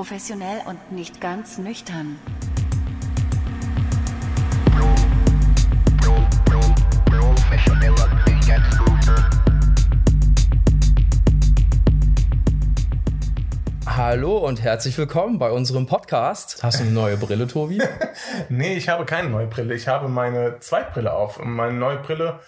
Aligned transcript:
Professionell 0.00 0.62
und 0.64 0.92
nicht 0.92 1.20
ganz 1.20 1.58
nüchtern. 1.58 2.18
Hallo 13.84 14.38
und 14.38 14.62
herzlich 14.62 14.96
willkommen 14.96 15.38
bei 15.38 15.50
unserem 15.50 15.84
Podcast. 15.84 16.62
Hast 16.62 16.80
du 16.80 16.84
eine 16.84 16.92
neue 16.92 17.18
Brille, 17.18 17.46
Tobi? 17.46 17.82
nee, 18.48 18.78
ich 18.78 18.88
habe 18.88 19.04
keine 19.04 19.28
neue 19.28 19.48
Brille. 19.48 19.74
Ich 19.74 19.86
habe 19.86 20.08
meine 20.08 20.60
Zweitbrille 20.60 21.12
auf. 21.12 21.38
Und 21.38 21.50
meine 21.50 21.74
neue 21.74 21.98
Brille, 21.98 22.40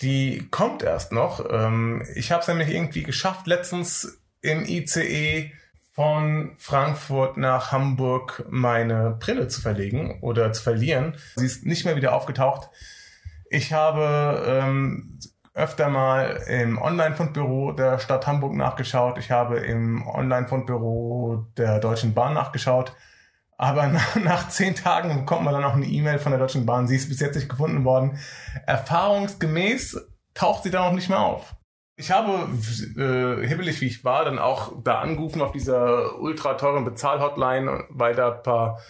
die 0.00 0.48
kommt 0.50 0.82
erst 0.82 1.12
noch. 1.12 1.48
Ähm, 1.48 2.04
ich 2.16 2.32
habe 2.32 2.42
es 2.42 2.48
nämlich 2.48 2.70
irgendwie 2.70 3.04
geschafft, 3.04 3.46
letztens 3.46 4.18
im 4.40 4.64
ICE 4.64 5.52
von 5.92 6.52
Frankfurt 6.56 7.36
nach 7.36 7.70
Hamburg 7.70 8.46
meine 8.48 9.16
Brille 9.20 9.48
zu 9.48 9.60
verlegen 9.60 10.18
oder 10.22 10.52
zu 10.52 10.62
verlieren. 10.62 11.16
Sie 11.36 11.46
ist 11.46 11.66
nicht 11.66 11.84
mehr 11.84 11.96
wieder 11.96 12.14
aufgetaucht. 12.14 12.70
Ich 13.50 13.74
habe 13.74 14.42
ähm, 14.46 15.18
öfter 15.52 15.90
mal 15.90 16.42
im 16.48 16.80
Online-Fundbüro 16.80 17.72
der 17.72 17.98
Stadt 17.98 18.26
Hamburg 18.26 18.54
nachgeschaut. 18.54 19.18
Ich 19.18 19.30
habe 19.30 19.58
im 19.58 20.06
Online-Fundbüro 20.08 21.46
der 21.58 21.78
Deutschen 21.78 22.14
Bahn 22.14 22.32
nachgeschaut. 22.32 22.96
Aber 23.58 23.86
nach, 24.24 24.48
zehn 24.48 24.74
Tagen 24.74 25.14
bekommt 25.14 25.44
man 25.44 25.52
dann 25.52 25.64
auch 25.64 25.74
eine 25.74 25.84
E-Mail 25.84 26.18
von 26.18 26.32
der 26.32 26.38
Deutschen 26.38 26.64
Bahn. 26.64 26.88
Sie 26.88 26.96
ist 26.96 27.10
bis 27.10 27.20
jetzt 27.20 27.36
nicht 27.36 27.50
gefunden 27.50 27.84
worden. 27.84 28.18
Erfahrungsgemäß 28.66 30.00
taucht 30.32 30.62
sie 30.62 30.70
da 30.70 30.86
noch 30.86 30.94
nicht 30.94 31.10
mehr 31.10 31.20
auf. 31.20 31.54
Ich 32.02 32.10
habe, 32.10 32.48
äh, 32.98 33.46
hibbelig 33.46 33.80
wie 33.80 33.86
ich 33.86 34.04
war, 34.04 34.24
dann 34.24 34.40
auch 34.40 34.72
da 34.82 34.98
angerufen 34.98 35.40
auf 35.40 35.52
dieser 35.52 36.18
ultra 36.18 36.54
teuren 36.54 36.84
Bezahlhotline, 36.84 37.84
weil 37.90 38.16
da 38.16 38.32
ein 38.32 38.42
paar 38.42 38.80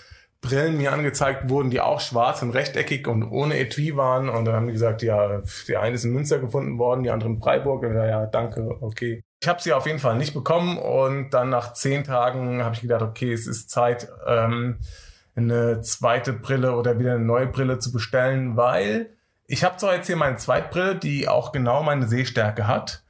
Brillen 0.41 0.79
mir 0.79 0.95
angezeigt 0.95 1.51
wurden, 1.51 1.69
die 1.69 1.83
auch 1.83 2.01
schwarz 2.01 2.41
und 2.41 2.53
rechteckig 2.53 3.07
und 3.07 3.23
ohne 3.23 3.59
Etui 3.59 3.99
waren. 3.99 4.31
Und 4.31 4.47
dann 4.47 4.55
haben 4.55 4.67
die 4.67 4.73
gesagt, 4.73 5.03
ja, 5.03 5.43
die 5.69 5.77
eine 5.77 5.95
ist 5.95 6.05
in 6.05 6.15
Münster 6.15 6.39
gefunden 6.39 6.79
worden, 6.79 7.03
die 7.03 7.11
andere 7.11 7.29
in 7.29 7.39
Freiburg. 7.39 7.83
Und 7.83 7.95
ja, 7.95 8.25
danke, 8.25 8.79
okay. 8.81 9.23
Ich 9.43 9.47
habe 9.47 9.61
sie 9.61 9.75
auf 9.75 9.85
jeden 9.85 9.99
Fall 9.99 10.17
nicht 10.17 10.33
bekommen 10.33 10.79
und 10.79 11.35
dann 11.35 11.51
nach 11.51 11.75
zehn 11.75 12.05
Tagen 12.05 12.65
habe 12.65 12.77
ich 12.77 12.81
gedacht, 12.81 13.03
okay, 13.03 13.31
es 13.31 13.47
ist 13.47 13.69
Zeit, 13.69 14.09
ähm, 14.27 14.79
eine 15.37 15.83
zweite 15.83 16.33
Brille 16.33 16.77
oder 16.77 16.99
wieder 16.99 17.17
eine 17.17 17.25
neue 17.25 17.47
Brille 17.47 17.79
zu 17.79 17.93
bestellen, 17.93 18.57
weil 18.57 19.11
ich 19.47 19.65
habe 19.65 19.77
zwar 19.77 19.97
jetzt 19.97 20.07
hier 20.07 20.17
meine 20.17 20.37
Zweitbrille, 20.37 20.97
die 20.97 21.29
auch 21.29 21.53
genau 21.53 21.83
meine 21.83 22.07
Sehstärke 22.07 22.67
hat, 22.67 23.02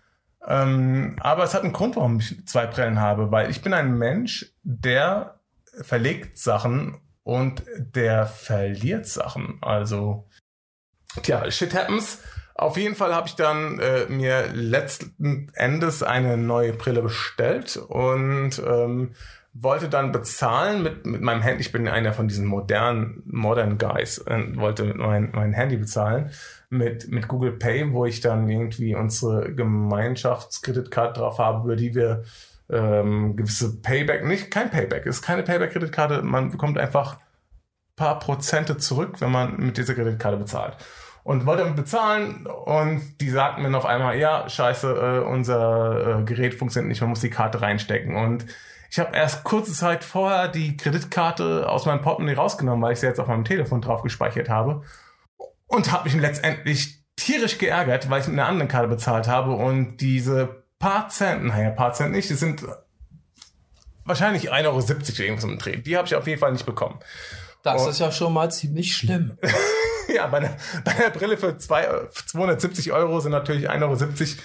ähm, 0.46 1.16
aber 1.20 1.44
es 1.44 1.54
hat 1.54 1.62
einen 1.62 1.72
Grund, 1.72 1.96
warum 1.96 2.18
ich 2.18 2.46
zwei 2.46 2.66
Brillen 2.66 3.00
habe, 3.00 3.30
weil 3.30 3.50
ich 3.50 3.62
bin 3.62 3.72
ein 3.72 3.96
Mensch, 3.96 4.52
der 4.62 5.40
verlegt 5.82 6.38
Sachen 6.38 7.00
und 7.22 7.62
der 7.76 8.26
verliert 8.26 9.06
Sachen. 9.06 9.58
Also, 9.62 10.28
tja, 11.22 11.50
shit 11.50 11.74
happens. 11.74 12.18
Auf 12.54 12.76
jeden 12.76 12.94
Fall 12.94 13.14
habe 13.14 13.28
ich 13.28 13.34
dann 13.34 13.78
äh, 13.78 14.06
mir 14.06 14.48
letzten 14.52 15.50
Endes 15.54 16.02
eine 16.02 16.36
neue 16.36 16.72
Brille 16.72 17.02
bestellt 17.02 17.76
und 17.76 18.60
ähm, 18.64 19.14
wollte 19.54 19.88
dann 19.88 20.12
bezahlen 20.12 20.82
mit, 20.82 21.04
mit 21.04 21.20
meinem 21.20 21.42
Handy. 21.42 21.60
Ich 21.60 21.72
bin 21.72 21.86
einer 21.86 22.12
von 22.12 22.26
diesen 22.26 22.46
modernen 22.46 23.22
Modern 23.26 23.76
Guys 23.76 24.18
und 24.18 24.56
wollte 24.56 24.84
mit 24.84 24.96
mein, 24.96 25.30
mein 25.32 25.52
Handy 25.52 25.76
bezahlen 25.76 26.30
mit, 26.70 27.10
mit 27.10 27.28
Google 27.28 27.52
Pay, 27.52 27.92
wo 27.92 28.06
ich 28.06 28.20
dann 28.20 28.48
irgendwie 28.48 28.94
unsere 28.94 29.54
Gemeinschaftskreditkarte 29.54 31.20
drauf 31.20 31.38
habe, 31.38 31.64
über 31.64 31.76
die 31.76 31.94
wir 31.94 32.24
ähm, 32.70 33.36
gewisse 33.36 33.80
Payback, 33.82 34.24
nicht 34.24 34.50
kein 34.50 34.70
Payback, 34.70 35.04
ist 35.04 35.20
keine 35.20 35.42
Payback-Kreditkarte, 35.42 36.22
man 36.22 36.50
bekommt 36.50 36.78
einfach 36.78 37.18
paar 37.94 38.18
Prozente 38.18 38.78
zurück, 38.78 39.20
wenn 39.20 39.30
man 39.30 39.58
mit 39.58 39.76
dieser 39.76 39.94
Kreditkarte 39.94 40.38
bezahlt. 40.38 40.78
Und 41.24 41.46
wollte 41.46 41.64
bezahlen 41.72 42.46
und 42.46 43.20
die 43.20 43.28
sagten 43.28 43.62
mir 43.62 43.76
auf 43.76 43.86
einmal, 43.86 44.16
ja, 44.16 44.48
scheiße, 44.48 44.92
äh, 44.92 45.28
unser 45.28 46.20
äh, 46.20 46.24
Gerät 46.24 46.54
funktioniert 46.54 46.88
nicht, 46.88 47.00
man 47.02 47.10
muss 47.10 47.20
die 47.20 47.30
Karte 47.30 47.60
reinstecken. 47.60 48.16
Und 48.16 48.46
ich 48.92 48.98
habe 48.98 49.16
erst 49.16 49.42
kurze 49.42 49.72
Zeit 49.72 50.04
vorher 50.04 50.48
die 50.48 50.76
Kreditkarte 50.76 51.66
aus 51.66 51.86
meinem 51.86 52.02
Portemonnaie 52.02 52.34
rausgenommen, 52.34 52.82
weil 52.82 52.92
ich 52.92 53.00
sie 53.00 53.06
jetzt 53.06 53.18
auf 53.18 53.26
meinem 53.26 53.46
Telefon 53.46 53.80
drauf 53.80 54.02
gespeichert 54.02 54.50
habe. 54.50 54.82
Und 55.66 55.90
habe 55.90 56.04
mich 56.04 56.20
letztendlich 56.20 57.02
tierisch 57.16 57.56
geärgert, 57.56 58.10
weil 58.10 58.20
ich 58.20 58.26
mit 58.26 58.38
einer 58.38 58.46
anderen 58.46 58.68
Karte 58.68 58.88
bezahlt 58.88 59.28
habe 59.28 59.52
und 59.52 59.96
diese 59.96 60.66
paar 60.78 61.08
Cent, 61.08 61.44
naja, 61.44 61.70
paar 61.70 61.94
Cent 61.94 62.12
nicht, 62.12 62.30
das 62.30 62.40
sind 62.40 62.66
wahrscheinlich 64.04 64.52
1,70 64.52 64.66
Euro 64.66 65.22
irgendwas 65.22 65.44
im 65.44 65.58
Dreh. 65.58 65.76
Die 65.78 65.96
habe 65.96 66.06
ich 66.06 66.14
auf 66.14 66.26
jeden 66.26 66.38
Fall 66.38 66.52
nicht 66.52 66.66
bekommen. 66.66 66.98
Das 67.62 67.84
und, 67.84 67.90
ist 67.92 67.98
ja 67.98 68.12
schon 68.12 68.34
mal 68.34 68.50
ziemlich 68.50 68.94
schlimm. 68.94 69.38
ja, 70.14 70.26
bei 70.26 70.36
einer, 70.36 70.54
bei 70.84 70.92
einer 70.92 71.08
Brille 71.08 71.38
für 71.38 71.56
zwei, 71.56 71.88
270 72.26 72.92
Euro 72.92 73.20
sind 73.20 73.32
natürlich 73.32 73.70
1,70 73.70 74.36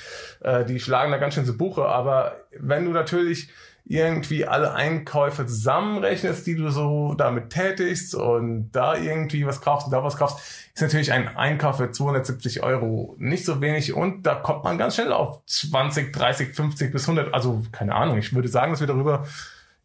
Euro, 0.41 0.59
äh, 0.59 0.65
die 0.65 0.79
schlagen 0.79 1.11
da 1.11 1.17
ganz 1.17 1.33
schön 1.33 1.45
zu 1.45 1.57
Buche. 1.57 1.85
Aber 1.85 2.45
wenn 2.57 2.85
du 2.85 2.91
natürlich 2.91 3.49
irgendwie 3.89 4.45
alle 4.45 4.73
Einkäufe 4.73 5.45
zusammenrechnest, 5.45 6.45
die 6.45 6.55
du 6.55 6.69
so 6.69 7.13
damit 7.13 7.51
tätigst 7.51 8.15
und 8.15 8.69
da 8.71 8.97
irgendwie 8.97 9.45
was 9.45 9.61
kaufst 9.61 9.87
und 9.87 9.93
da 9.93 10.03
was 10.03 10.17
kaufst, 10.17 10.39
ist 10.73 10.81
natürlich 10.81 11.13
ein 11.13 11.35
Einkauf 11.37 11.77
für 11.77 11.91
270 11.91 12.63
Euro 12.63 13.15
nicht 13.17 13.45
so 13.45 13.61
wenig 13.61 13.93
und 13.93 14.23
da 14.23 14.35
kommt 14.35 14.65
man 14.65 14.77
ganz 14.77 14.95
schnell 14.95 15.13
auf 15.13 15.41
20, 15.45 16.11
30, 16.11 16.53
50 16.53 16.91
bis 16.91 17.07
100, 17.07 17.33
also 17.33 17.63
keine 17.71 17.95
Ahnung, 17.95 18.17
ich 18.17 18.35
würde 18.35 18.49
sagen, 18.49 18.71
dass 18.71 18.81
wir 18.81 18.87
darüber 18.87 19.25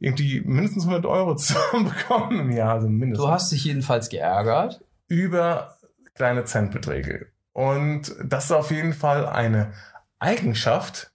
irgendwie 0.01 0.41
mindestens 0.41 0.85
100 0.85 1.07
Euro 1.07 1.37
zusammenbekommen 1.37 2.41
im 2.41 2.51
Jahr, 2.51 2.75
also 2.75 2.89
mindestens. 2.89 3.25
Du 3.25 3.31
hast 3.31 3.53
dich 3.53 3.65
jedenfalls 3.65 4.09
geärgert? 4.09 4.85
Über 5.07 5.77
kleine 6.15 6.45
Centbeträge. 6.45 7.29
Und 7.53 8.17
das 8.25 8.47
ist 8.47 8.53
auf 8.53 8.73
jeden 8.73 8.95
Fall 8.95 9.27
eine 9.27 9.73
Eigenschaft, 10.19 11.13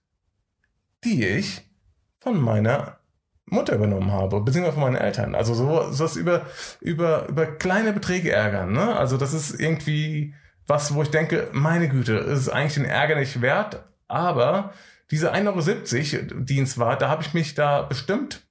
die 1.04 1.26
ich 1.26 1.67
von 2.28 2.40
meiner 2.40 2.98
Mutter 3.46 3.74
übernommen 3.74 4.12
habe, 4.12 4.40
beziehungsweise 4.40 4.74
von 4.74 4.82
meinen 4.84 5.02
Eltern. 5.02 5.34
Also 5.34 5.54
so, 5.54 5.90
so 5.90 6.04
das 6.04 6.16
über, 6.16 6.42
über, 6.80 7.26
über 7.28 7.46
kleine 7.46 7.92
Beträge 7.92 8.30
ärgern, 8.30 8.72
ne? 8.72 8.96
Also 8.96 9.16
das 9.16 9.32
ist 9.32 9.58
irgendwie 9.58 10.34
was, 10.66 10.92
wo 10.94 11.02
ich 11.02 11.10
denke, 11.10 11.48
meine 11.52 11.88
Güte, 11.88 12.14
ist 12.14 12.50
eigentlich 12.50 12.74
den 12.74 12.84
Ärger 12.84 13.16
nicht 13.16 13.40
wert, 13.40 13.84
aber 14.06 14.74
diese 15.10 15.32
1,70 15.32 16.16
Euro 16.16 16.42
Dienst 16.42 16.78
war, 16.78 16.98
da 16.98 17.08
habe 17.08 17.22
ich 17.22 17.32
mich 17.32 17.54
da 17.54 17.82
bestimmt, 17.82 18.42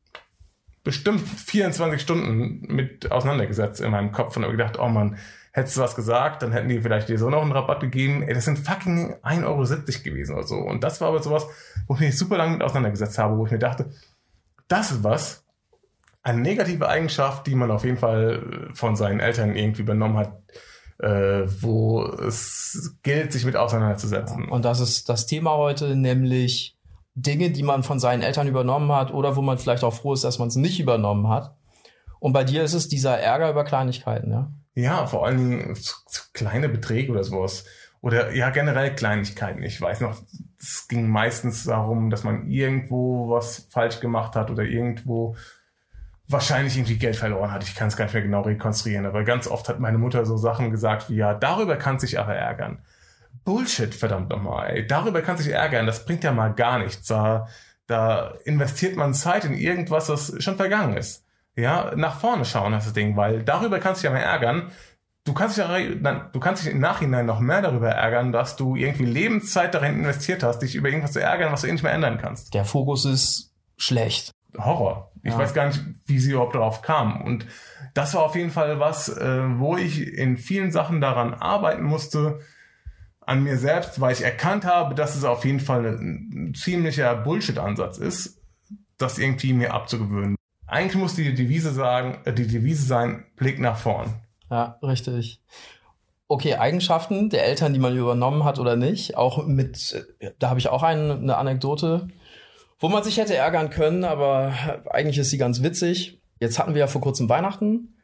bestimmt 0.84 1.22
24 1.22 2.02
Stunden 2.02 2.74
mit 2.74 3.12
auseinandergesetzt 3.12 3.82
in 3.82 3.92
meinem 3.92 4.12
Kopf 4.12 4.36
und 4.36 4.44
habe 4.44 4.58
gedacht, 4.58 4.80
oh 4.80 4.88
man, 4.88 5.18
hättest 5.58 5.76
du 5.76 5.82
was 5.82 5.96
gesagt, 5.96 6.44
dann 6.44 6.52
hätten 6.52 6.70
die 6.70 6.80
vielleicht 6.80 7.10
dir 7.10 7.18
so 7.18 7.32
noch 7.32 7.42
einen 7.42 7.52
Rabatt 7.52 7.80
gegeben. 7.80 8.22
Ey, 8.22 8.36
das 8.36 8.46
sind 8.46 8.60
fucking 8.60 9.16
1,70 9.24 9.44
Euro 9.44 9.64
gewesen 10.04 10.36
oder 10.36 10.46
so. 10.46 10.56
Und 10.56 10.84
das 10.84 11.02
war 11.02 11.08
aber 11.08 11.24
sowas, 11.24 11.48
wo 11.88 11.96
ich 11.96 12.00
mich 12.00 12.18
super 12.18 12.38
lange 12.38 12.54
mit 12.54 12.62
auseinandergesetzt 12.62 13.18
habe, 13.18 13.36
wo 13.40 13.46
ich 13.48 13.52
mir 13.52 13.58
dachte, 13.58 13.90
das 14.68 14.92
ist 14.92 15.04
was, 15.04 15.44
eine 16.22 16.42
negative 16.42 16.88
Eigenschaft, 16.88 17.48
die 17.48 17.56
man 17.56 17.72
auf 17.72 17.86
jeden 17.86 17.98
Fall 17.98 18.70
von 18.74 18.96
seinen 18.96 19.20
Eltern 19.20 19.56
irgendwie 19.56 19.82
übernommen 19.82 20.18
hat, 20.18 20.40
äh, 21.00 21.48
wo 21.62 22.04
es 22.04 22.96
gilt, 23.02 23.34
sich 23.34 23.44
mit 23.44 23.56
auseinanderzusetzen. 23.56 24.48
Und 24.50 24.64
das 24.64 24.80
ist 24.80 25.10
das 25.10 25.26
Thema 25.26 25.58
heute, 25.58 25.96
nämlich 25.96 26.78
Dinge, 27.16 27.50
die 27.50 27.64
man 27.64 27.82
von 27.82 28.00
seinen 28.00 28.22
Eltern 28.22 28.48
übernommen 28.48 28.92
hat 28.92 29.12
oder 29.12 29.36
wo 29.36 29.42
man 29.42 29.58
vielleicht 29.58 29.84
auch 29.84 29.94
froh 29.96 30.14
ist, 30.14 30.24
dass 30.24 30.38
man 30.38 30.50
es 30.50 30.56
nicht 30.56 30.80
übernommen 30.80 31.30
hat. 31.30 31.56
Und 32.20 32.34
bei 32.34 32.44
dir 32.44 32.64
ist 32.64 32.74
es 32.74 32.88
dieser 32.88 33.18
Ärger 33.18 33.50
über 33.50 33.64
Kleinigkeiten, 33.64 34.32
ja? 34.32 34.52
Ja, 34.78 35.08
vor 35.08 35.26
allen 35.26 35.38
Dingen 35.38 35.74
so, 35.76 35.96
so 36.06 36.22
kleine 36.34 36.70
Beträge 36.70 37.12
oder 37.12 37.24
sowas. 37.24 37.66
Oder 38.00 38.32
ja, 38.36 38.52
generell 38.52 38.94
Kleinigkeiten. 38.94 39.64
Ich 39.64 39.82
weiß 39.82 40.02
noch, 40.02 40.22
es 40.60 40.88
ging 40.88 41.10
meistens 41.10 41.64
darum, 41.64 42.12
dass 42.12 42.24
man 42.24 42.48
irgendwo 42.48 43.28
was 43.32 43.68
falsch 43.72 44.00
gemacht 44.02 44.36
hat 44.36 44.52
oder 44.52 44.62
irgendwo 44.62 45.36
wahrscheinlich 46.28 46.78
irgendwie 46.78 47.00
Geld 47.00 47.16
verloren 47.16 47.52
hat. 47.52 47.64
Ich 47.64 47.74
kann 47.74 47.88
es 47.88 47.98
gar 47.98 48.06
nicht 48.06 48.14
mehr 48.14 48.22
genau 48.22 48.42
rekonstruieren, 48.42 49.08
aber 49.08 49.24
ganz 49.24 49.48
oft 49.48 49.68
hat 49.68 49.80
meine 49.80 49.98
Mutter 49.98 50.28
so 50.28 50.38
Sachen 50.38 50.70
gesagt 50.70 51.10
wie, 51.10 51.16
ja, 51.16 51.34
darüber 51.34 51.78
kann 51.78 51.98
sich 51.98 52.20
aber 52.20 52.36
ärgern. 52.36 52.78
Bullshit, 53.46 53.96
verdammt 53.96 54.30
nochmal, 54.30 54.70
ey. 54.70 54.86
Darüber 54.86 55.24
kann 55.24 55.38
sich 55.38 55.52
ärgern, 55.52 55.88
das 55.88 56.06
bringt 56.06 56.24
ja 56.24 56.34
mal 56.34 56.54
gar 56.54 56.78
nichts. 56.78 57.08
Da, 57.08 57.48
da 57.88 58.36
investiert 58.46 58.96
man 58.96 59.16
Zeit 59.16 59.44
in 59.44 59.56
irgendwas, 59.56 60.06
das 60.06 60.36
schon 60.38 60.56
vergangen 60.56 60.98
ist 60.98 61.27
ja, 61.58 61.92
nach 61.96 62.20
vorne 62.20 62.46
schauen, 62.46 62.72
das 62.72 62.94
Ding, 62.94 63.18
weil 63.18 63.44
darüber 63.44 63.80
kannst 63.80 64.04
du 64.04 64.08
dich 64.08 64.14
ja 64.14 64.20
mal 64.20 64.24
ärgern. 64.24 64.72
Du 65.26 65.34
kannst 65.34 65.58
dich, 65.58 65.66
ja, 65.66 66.30
du 66.32 66.40
kannst 66.40 66.64
dich 66.64 66.72
im 66.72 66.80
Nachhinein 66.80 67.26
noch 67.26 67.40
mehr 67.40 67.62
darüber 67.62 67.90
ärgern, 67.90 68.32
dass 68.32 68.56
du 68.56 68.76
irgendwie 68.76 69.06
Lebenszeit 69.06 69.74
darin 69.74 69.96
investiert 69.96 70.44
hast, 70.44 70.60
dich 70.60 70.76
über 70.76 70.88
irgendwas 70.88 71.12
zu 71.12 71.22
ärgern, 71.22 71.52
was 71.52 71.62
du 71.62 71.68
eh 71.68 71.72
nicht 71.72 71.84
mehr 71.84 71.92
ändern 71.92 72.18
kannst. 72.18 72.54
Der 72.54 72.64
Fokus 72.64 73.04
ist 73.06 73.52
schlecht. 73.76 74.32
Horror. 74.58 75.12
Ich 75.24 75.34
ja. 75.34 75.40
weiß 75.40 75.54
gar 75.54 75.68
nicht, 75.68 75.84
wie 76.06 76.20
sie 76.20 76.32
überhaupt 76.32 76.56
darauf 76.56 76.82
kam. 76.82 77.22
Und 77.22 77.46
das 77.94 78.14
war 78.14 78.24
auf 78.24 78.36
jeden 78.36 78.52
Fall 78.52 78.80
was, 78.80 79.10
äh, 79.10 79.60
wo 79.60 79.76
ich 79.76 80.14
in 80.14 80.38
vielen 80.38 80.72
Sachen 80.72 81.02
daran 81.02 81.34
arbeiten 81.34 81.84
musste, 81.84 82.40
an 83.20 83.44
mir 83.44 83.58
selbst, 83.58 84.00
weil 84.00 84.14
ich 84.14 84.24
erkannt 84.24 84.64
habe, 84.64 84.96
dass 84.96 85.16
es 85.16 85.26
auf 85.26 85.44
jeden 85.44 85.60
Fall 85.60 85.98
ein 85.98 86.54
ziemlicher 86.56 87.14
Bullshit-Ansatz 87.16 87.98
ist, 87.98 88.42
das 88.98 89.18
irgendwie 89.18 89.52
mir 89.52 89.74
abzugewöhnen. 89.74 90.37
Eigentlich 90.68 91.02
muss 91.02 91.16
die 91.16 91.34
Devise 91.34 91.74
sagen, 91.74 92.20
äh, 92.26 92.34
die 92.34 92.48
Devise 92.48 92.86
sein, 92.86 93.26
Blick 93.36 93.60
nach 93.60 93.78
vorn. 93.78 94.14
Ja, 94.50 94.78
richtig. 94.84 95.42
Okay, 96.28 96.56
Eigenschaften 96.56 97.30
der 97.30 97.46
Eltern, 97.46 97.74
die 97.74 97.80
man 97.80 97.96
übernommen 97.98 98.44
hat 98.44 98.60
oder 98.60 98.76
nicht. 98.76 99.16
Auch 99.16 99.46
mit, 99.46 100.06
da 100.40 100.50
habe 100.50 100.60
ich 100.60 100.68
auch 100.68 100.84
eine, 100.84 101.14
eine 101.14 101.38
Anekdote, 101.38 102.10
wo 102.80 102.90
man 102.90 103.04
sich 103.04 103.18
hätte 103.18 103.36
ärgern 103.36 103.70
können, 103.70 104.04
aber 104.04 104.54
eigentlich 104.90 105.18
ist 105.18 105.30
sie 105.30 105.38
ganz 105.38 105.64
witzig. 105.64 106.20
Jetzt 106.40 106.60
hatten 106.60 106.74
wir 106.74 106.82
ja 106.82 106.88
vor 106.88 107.02
kurzem 107.02 107.30
Weihnachten 107.30 107.96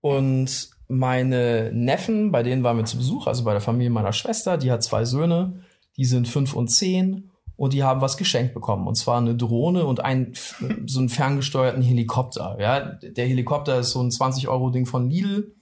und 0.00 0.70
meine 0.88 1.72
Neffen, 1.72 2.30
bei 2.30 2.44
denen 2.44 2.62
waren 2.62 2.76
wir 2.76 2.84
zu 2.84 2.96
Besuch, 2.96 3.26
also 3.26 3.42
bei 3.42 3.52
der 3.52 3.60
Familie 3.60 3.90
meiner 3.90 4.12
Schwester, 4.12 4.56
die 4.56 4.70
hat 4.70 4.84
zwei 4.84 5.04
Söhne, 5.04 5.64
die 5.96 6.04
sind 6.04 6.28
fünf 6.28 6.54
und 6.54 6.68
zehn 6.68 7.30
und 7.56 7.72
die 7.72 7.82
haben 7.82 8.00
was 8.00 8.16
geschenkt 8.16 8.54
bekommen. 8.54 8.86
Und 8.86 8.96
zwar 8.96 9.18
eine 9.18 9.34
Drohne 9.34 9.86
und 9.86 10.00
ein, 10.00 10.34
so 10.86 10.98
einen 10.98 11.08
ferngesteuerten 11.08 11.82
Helikopter. 11.82 12.56
Ja, 12.60 12.80
der 12.80 13.26
Helikopter 13.26 13.78
ist 13.78 13.90
so 13.90 14.00
ein 14.00 14.10
20-Euro-Ding 14.10 14.86
von 14.86 15.08
Lidl. 15.08 15.54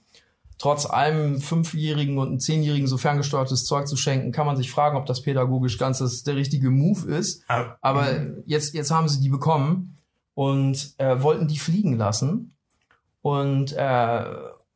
Trotz 0.57 0.85
allem 0.85 1.41
Fünfjährigen 1.41 2.17
und 2.17 2.27
einem 2.27 2.39
Zehnjährigen 2.39 2.87
so 2.87 2.97
ferngesteuertes 2.97 3.65
Zeug 3.65 3.87
zu 3.87 3.97
schenken, 3.97 4.31
kann 4.31 4.45
man 4.45 4.55
sich 4.55 4.71
fragen, 4.71 4.97
ob 4.97 5.05
das 5.05 5.21
pädagogisch 5.21 5.77
ganz 5.77 5.99
das, 5.99 6.23
der 6.23 6.37
richtige 6.37 6.69
Move 6.69 7.13
ist. 7.13 7.43
Aber, 7.47 7.77
Aber 7.81 8.07
jetzt, 8.45 8.73
jetzt 8.73 8.91
haben 8.91 9.09
sie 9.09 9.19
die 9.19 9.29
bekommen 9.29 9.97
und 10.33 10.93
äh, 10.97 11.21
wollten 11.21 11.47
die 11.47 11.59
fliegen 11.59 11.97
lassen. 11.97 12.55
Und 13.21 13.73
äh, 13.73 14.25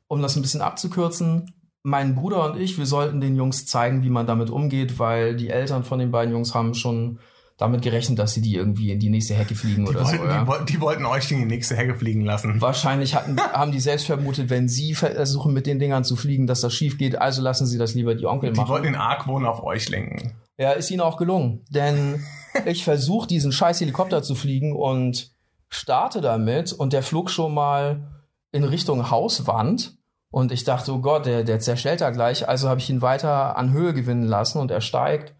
um 0.07 0.21
das 0.21 0.35
ein 0.35 0.41
bisschen 0.41 0.61
abzukürzen, 0.61 1.53
mein 1.83 2.15
Bruder 2.15 2.43
und 2.51 2.59
ich, 2.59 2.77
wir 2.77 2.85
sollten 2.85 3.21
den 3.21 3.35
Jungs 3.35 3.65
zeigen, 3.65 4.03
wie 4.03 4.09
man 4.09 4.27
damit 4.27 4.49
umgeht, 4.49 4.99
weil 4.99 5.35
die 5.35 5.49
Eltern 5.49 5.83
von 5.83 5.99
den 5.99 6.11
beiden 6.11 6.33
Jungs 6.33 6.53
haben 6.53 6.73
schon 6.73 7.19
damit 7.57 7.81
gerechnet, 7.81 8.17
dass 8.19 8.33
sie 8.33 8.41
die 8.41 8.55
irgendwie 8.55 8.91
in 8.91 8.99
die 8.99 9.09
nächste 9.09 9.33
Hecke 9.33 9.53
fliegen 9.53 9.83
die, 9.83 9.89
oder 9.91 10.05
wollten, 10.05 10.17
so. 10.17 10.23
Ja. 10.25 10.41
die, 10.41 10.47
wollten- 10.47 10.65
die 10.65 10.79
wollten 10.81 11.05
euch 11.05 11.29
in 11.31 11.39
die 11.39 11.45
nächste 11.45 11.75
Hecke 11.75 11.93
fliegen 11.95 12.23
lassen. 12.23 12.61
Wahrscheinlich 12.61 13.15
hatten, 13.15 13.37
haben 13.53 13.71
die 13.73 13.81
selbst 13.81 14.05
vermutet, 14.05 14.49
wenn 14.49 14.69
sie 14.69 14.93
versuchen, 14.95 15.53
mit 15.53 15.67
den 15.67 15.77
Dingern 15.79 16.05
zu 16.05 16.15
fliegen, 16.15 16.47
dass 16.47 16.61
das 16.61 16.73
schief 16.73 16.97
geht, 16.97 17.19
also 17.19 17.41
lassen 17.41 17.65
sie 17.67 17.77
das 17.77 17.95
lieber 17.95 18.15
die 18.15 18.25
Onkel 18.25 18.53
Die 18.53 18.57
machen. 18.59 18.69
wollten 18.69 18.85
den 18.85 18.95
Argwohn 18.95 19.45
auf 19.45 19.61
euch 19.63 19.89
lenken. 19.89 20.33
Ja, 20.57 20.71
ist 20.71 20.89
ihnen 20.91 21.01
auch 21.01 21.17
gelungen. 21.17 21.61
Denn 21.69 22.23
ich 22.65 22.83
versuche 22.85 23.27
diesen 23.27 23.51
scheiß 23.51 23.81
Helikopter 23.81 24.23
zu 24.23 24.35
fliegen 24.35 24.73
und 24.75 25.31
starte 25.69 26.21
damit 26.21 26.71
und 26.73 26.93
der 26.93 27.03
flog 27.03 27.29
schon 27.29 27.53
mal 27.53 28.07
in 28.53 28.63
Richtung 28.63 29.11
Hauswand. 29.11 29.97
Und 30.31 30.51
ich 30.51 30.63
dachte, 30.63 30.93
oh 30.93 30.99
Gott, 30.99 31.25
der, 31.25 31.43
der 31.43 31.59
zerstellt 31.59 32.01
da 32.01 32.11
gleich. 32.11 32.47
Also 32.47 32.69
habe 32.69 32.79
ich 32.79 32.89
ihn 32.89 33.01
weiter 33.01 33.57
an 33.57 33.71
Höhe 33.71 33.93
gewinnen 33.93 34.23
lassen 34.23 34.59
und 34.59 34.69
er 34.69 34.81
steigt 34.81 35.33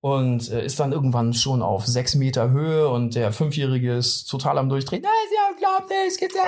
und 0.00 0.50
äh, 0.50 0.64
ist 0.64 0.80
dann 0.80 0.92
irgendwann 0.92 1.34
schon 1.34 1.60
auf 1.60 1.86
sechs 1.86 2.14
Meter 2.14 2.48
Höhe 2.50 2.88
und 2.88 3.14
der 3.14 3.32
Fünfjährige 3.32 3.92
ist 3.96 4.24
total 4.26 4.56
am 4.56 4.70
Durchdrehen. 4.70 5.02
Das 5.02 5.12
ist 5.26 5.34
ja 5.36 5.50
unglaublich, 5.52 6.08
es 6.08 6.16
geht 6.16 6.34
ja 6.34 6.42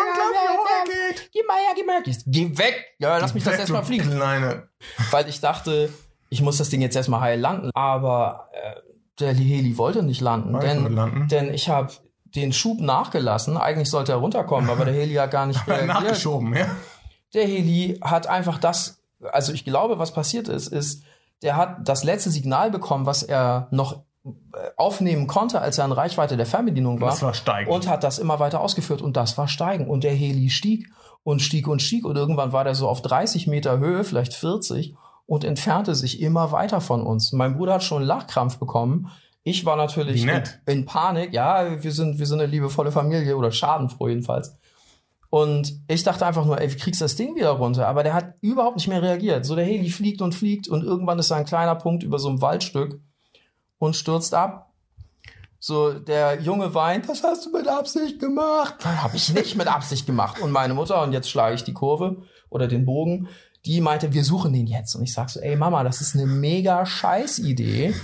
geht. 0.86 1.30
Geh 1.32 1.40
mal 1.46 1.56
her, 1.56 1.72
geh 1.76 1.84
mal 1.84 2.02
her. 2.02 2.14
Geh 2.26 2.58
weg! 2.58 2.94
Ja, 2.98 3.18
lass 3.18 3.34
mich 3.34 3.44
das 3.44 3.54
Weg, 3.54 3.60
erstmal 3.60 3.82
du 3.82 3.86
fliegen 3.88 4.10
Kleine. 4.10 4.68
weil 5.10 5.28
ich 5.28 5.40
dachte, 5.40 5.90
ich 6.30 6.40
muss 6.40 6.56
das 6.56 6.70
Ding 6.70 6.80
jetzt 6.80 6.96
erstmal 6.96 7.20
heil 7.20 7.38
landen. 7.38 7.70
Aber 7.74 8.48
äh, 8.52 8.80
der 9.20 9.34
Heli 9.34 9.76
wollte 9.76 10.02
nicht 10.02 10.22
landen, 10.22 10.54
Wollte 10.54 10.66
denn, 10.68 10.94
landen. 10.94 11.28
denn 11.28 11.52
ich 11.52 11.68
habe 11.68 11.92
den 12.34 12.54
Schub 12.54 12.80
nachgelassen. 12.80 13.58
Eigentlich 13.58 13.90
sollte 13.90 14.12
er 14.12 14.18
runterkommen, 14.18 14.70
aber 14.70 14.86
der 14.86 14.94
Heli 14.94 15.14
hat 15.16 15.30
gar 15.30 15.44
nicht 15.44 15.60
reagiert. 15.68 15.88
Nachgeschoben, 15.88 16.56
ja. 16.56 16.74
Der 17.34 17.46
Heli 17.46 17.98
hat 18.02 18.26
einfach 18.26 18.58
das, 18.58 19.00
also 19.32 19.52
ich 19.52 19.64
glaube, 19.64 19.98
was 19.98 20.12
passiert 20.12 20.48
ist, 20.48 20.68
ist, 20.68 21.02
der 21.42 21.56
hat 21.56 21.88
das 21.88 22.04
letzte 22.04 22.30
Signal 22.30 22.70
bekommen, 22.70 23.06
was 23.06 23.22
er 23.22 23.68
noch 23.70 24.02
äh, 24.24 24.30
aufnehmen 24.76 25.26
konnte, 25.26 25.60
als 25.60 25.78
er 25.78 25.84
in 25.84 25.92
Reichweite 25.92 26.36
der 26.36 26.46
Fernbedienung 26.46 27.00
war. 27.00 27.10
Das 27.10 27.22
war 27.22 27.34
steigen. 27.34 27.70
Und 27.70 27.88
hat 27.88 28.04
das 28.04 28.18
immer 28.18 28.38
weiter 28.38 28.60
ausgeführt 28.60 29.02
und 29.02 29.16
das 29.16 29.36
war 29.36 29.48
steigen. 29.48 29.88
Und 29.88 30.04
der 30.04 30.14
Heli 30.14 30.50
stieg 30.50 30.88
und 31.24 31.42
stieg 31.42 31.66
und 31.66 31.82
stieg 31.82 32.04
und 32.04 32.16
irgendwann 32.16 32.52
war 32.52 32.64
der 32.64 32.74
so 32.74 32.88
auf 32.88 33.02
30 33.02 33.46
Meter 33.46 33.78
Höhe, 33.78 34.04
vielleicht 34.04 34.34
40 34.34 34.94
und 35.26 35.44
entfernte 35.44 35.94
sich 35.94 36.20
immer 36.20 36.52
weiter 36.52 36.80
von 36.80 37.02
uns. 37.04 37.32
Mein 37.32 37.56
Bruder 37.56 37.74
hat 37.74 37.82
schon 37.82 38.02
Lachkrampf 38.02 38.58
bekommen. 38.58 39.10
Ich 39.44 39.64
war 39.64 39.76
natürlich 39.76 40.22
in, 40.22 40.42
in 40.66 40.84
Panik. 40.84 41.32
Ja, 41.32 41.82
wir 41.82 41.92
sind, 41.92 42.18
wir 42.18 42.26
sind 42.26 42.40
eine 42.40 42.50
liebevolle 42.50 42.92
Familie 42.92 43.36
oder 43.36 43.50
schadenfroh 43.50 44.08
jedenfalls. 44.08 44.56
Und 45.34 45.80
ich 45.88 46.02
dachte 46.02 46.26
einfach 46.26 46.44
nur, 46.44 46.60
ey, 46.60 46.70
wie 46.70 46.76
kriegst 46.76 47.00
du 47.00 47.06
das 47.06 47.16
Ding 47.16 47.34
wieder 47.34 47.52
runter? 47.52 47.88
Aber 47.88 48.02
der 48.02 48.12
hat 48.12 48.34
überhaupt 48.42 48.76
nicht 48.76 48.88
mehr 48.88 49.00
reagiert. 49.00 49.46
So 49.46 49.56
der 49.56 49.64
Heli 49.64 49.88
fliegt 49.88 50.20
und 50.20 50.34
fliegt 50.34 50.68
und 50.68 50.84
irgendwann 50.84 51.18
ist 51.18 51.30
da 51.30 51.36
ein 51.36 51.46
kleiner 51.46 51.74
Punkt 51.74 52.02
über 52.02 52.18
so 52.18 52.28
einem 52.28 52.42
Waldstück 52.42 53.00
und 53.78 53.96
stürzt 53.96 54.34
ab. 54.34 54.74
So, 55.58 55.94
der 55.94 56.42
Junge 56.42 56.74
weint, 56.74 57.08
das 57.08 57.22
hast 57.22 57.46
du 57.46 57.50
mit 57.50 57.66
Absicht 57.66 58.20
gemacht. 58.20 58.84
Habe 58.84 59.16
ich 59.16 59.32
nicht 59.32 59.56
mit 59.56 59.68
Absicht 59.68 60.04
gemacht. 60.04 60.38
Und 60.38 60.52
meine 60.52 60.74
Mutter, 60.74 61.02
und 61.02 61.14
jetzt 61.14 61.30
schlage 61.30 61.54
ich 61.54 61.64
die 61.64 61.72
Kurve 61.72 62.24
oder 62.50 62.68
den 62.68 62.84
Bogen, 62.84 63.26
die 63.64 63.80
meinte, 63.80 64.12
wir 64.12 64.24
suchen 64.24 64.52
den 64.52 64.66
jetzt. 64.66 64.94
Und 64.96 65.02
ich 65.02 65.14
sag 65.14 65.30
so, 65.30 65.40
ey 65.40 65.56
Mama, 65.56 65.82
das 65.82 66.02
ist 66.02 66.14
eine 66.14 66.26
mega 66.26 66.84
Scheißidee. 66.84 67.94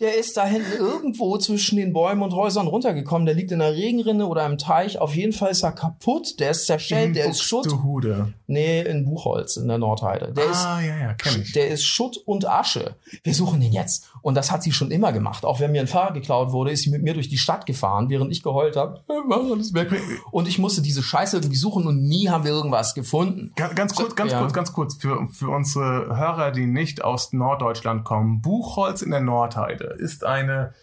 Der 0.00 0.16
ist 0.18 0.36
da 0.36 0.44
hinten 0.44 0.72
irgendwo 0.78 1.38
zwischen 1.38 1.76
den 1.76 1.92
Bäumen 1.92 2.22
und 2.22 2.32
Häusern 2.34 2.66
runtergekommen. 2.66 3.26
Der 3.26 3.34
liegt 3.34 3.52
in 3.52 3.60
einer 3.62 3.72
Regenrinne 3.74 4.26
oder 4.26 4.44
im 4.44 4.58
Teich. 4.58 4.98
Auf 4.98 5.14
jeden 5.14 5.32
Fall 5.32 5.50
ist 5.52 5.62
er 5.62 5.72
kaputt. 5.72 6.40
Der 6.40 6.50
ist 6.50 6.66
zerschellt. 6.66 7.14
Der 7.16 7.26
ist 7.26 7.42
Schutt. 7.42 7.72
Hude. 7.82 8.32
Nee, 8.46 8.82
in 8.82 9.04
Buchholz 9.04 9.56
in 9.56 9.68
der 9.68 9.78
Nordheide. 9.78 10.32
Der 10.32 10.50
ist 10.50 10.64
Ah, 10.66 10.80
ja, 10.80 10.96
ja, 10.98 11.14
kenn 11.14 11.42
ich. 11.42 11.52
der 11.52 11.68
ist 11.68 11.84
Schutt 11.84 12.16
und 12.26 12.46
Asche. 12.48 12.96
Wir 13.22 13.34
suchen 13.34 13.60
den 13.60 13.72
jetzt. 13.72 14.10
Und 14.22 14.34
das 14.36 14.50
hat 14.50 14.62
sie 14.62 14.72
schon 14.72 14.90
immer 14.90 15.12
gemacht. 15.12 15.44
Auch 15.44 15.60
wenn 15.60 15.70
mir 15.72 15.80
ein 15.80 15.86
Fahrrad 15.86 16.14
geklaut 16.14 16.50
wurde, 16.52 16.72
ist 16.72 16.82
sie 16.82 16.90
mit 16.90 17.02
mir 17.02 17.14
durch 17.14 17.28
die 17.28 17.38
Stadt 17.38 17.64
gefahren, 17.64 18.08
während 18.10 18.32
ich 18.32 18.42
geheult 18.42 18.76
habe. 18.76 19.02
Mach 19.26 19.38
alles 19.38 19.74
weg. 19.74 19.92
Und 20.32 20.48
ich 20.48 20.58
musste 20.58 20.82
diese 20.82 21.02
Scheiße 21.02 21.36
irgendwie 21.36 21.56
suchen 21.56 21.86
und 21.86 22.02
nie 22.02 22.28
haben 22.28 22.44
wir 22.44 22.50
irgendwas 22.52 22.94
gefunden. 22.94 23.52
Ganz, 23.54 23.74
ganz 23.74 23.94
kurz, 23.94 24.16
ganz 24.16 24.32
Ja. 24.32 24.40
kurz, 24.40 24.52
ganz 24.52 24.72
kurz. 24.72 24.94
Für, 24.96 25.26
für 25.30 25.48
unsere 25.50 26.16
Hörer, 26.16 26.50
die 26.50 26.66
nicht 26.66 27.04
aus 27.04 27.32
Norddeutschland 27.32 28.04
kommen. 28.04 28.40
Buchholz 28.42 29.02
in 29.02 29.10
der 29.10 29.20
Nordheide 29.20 29.83
ist 29.84 30.24
eine 30.24 30.74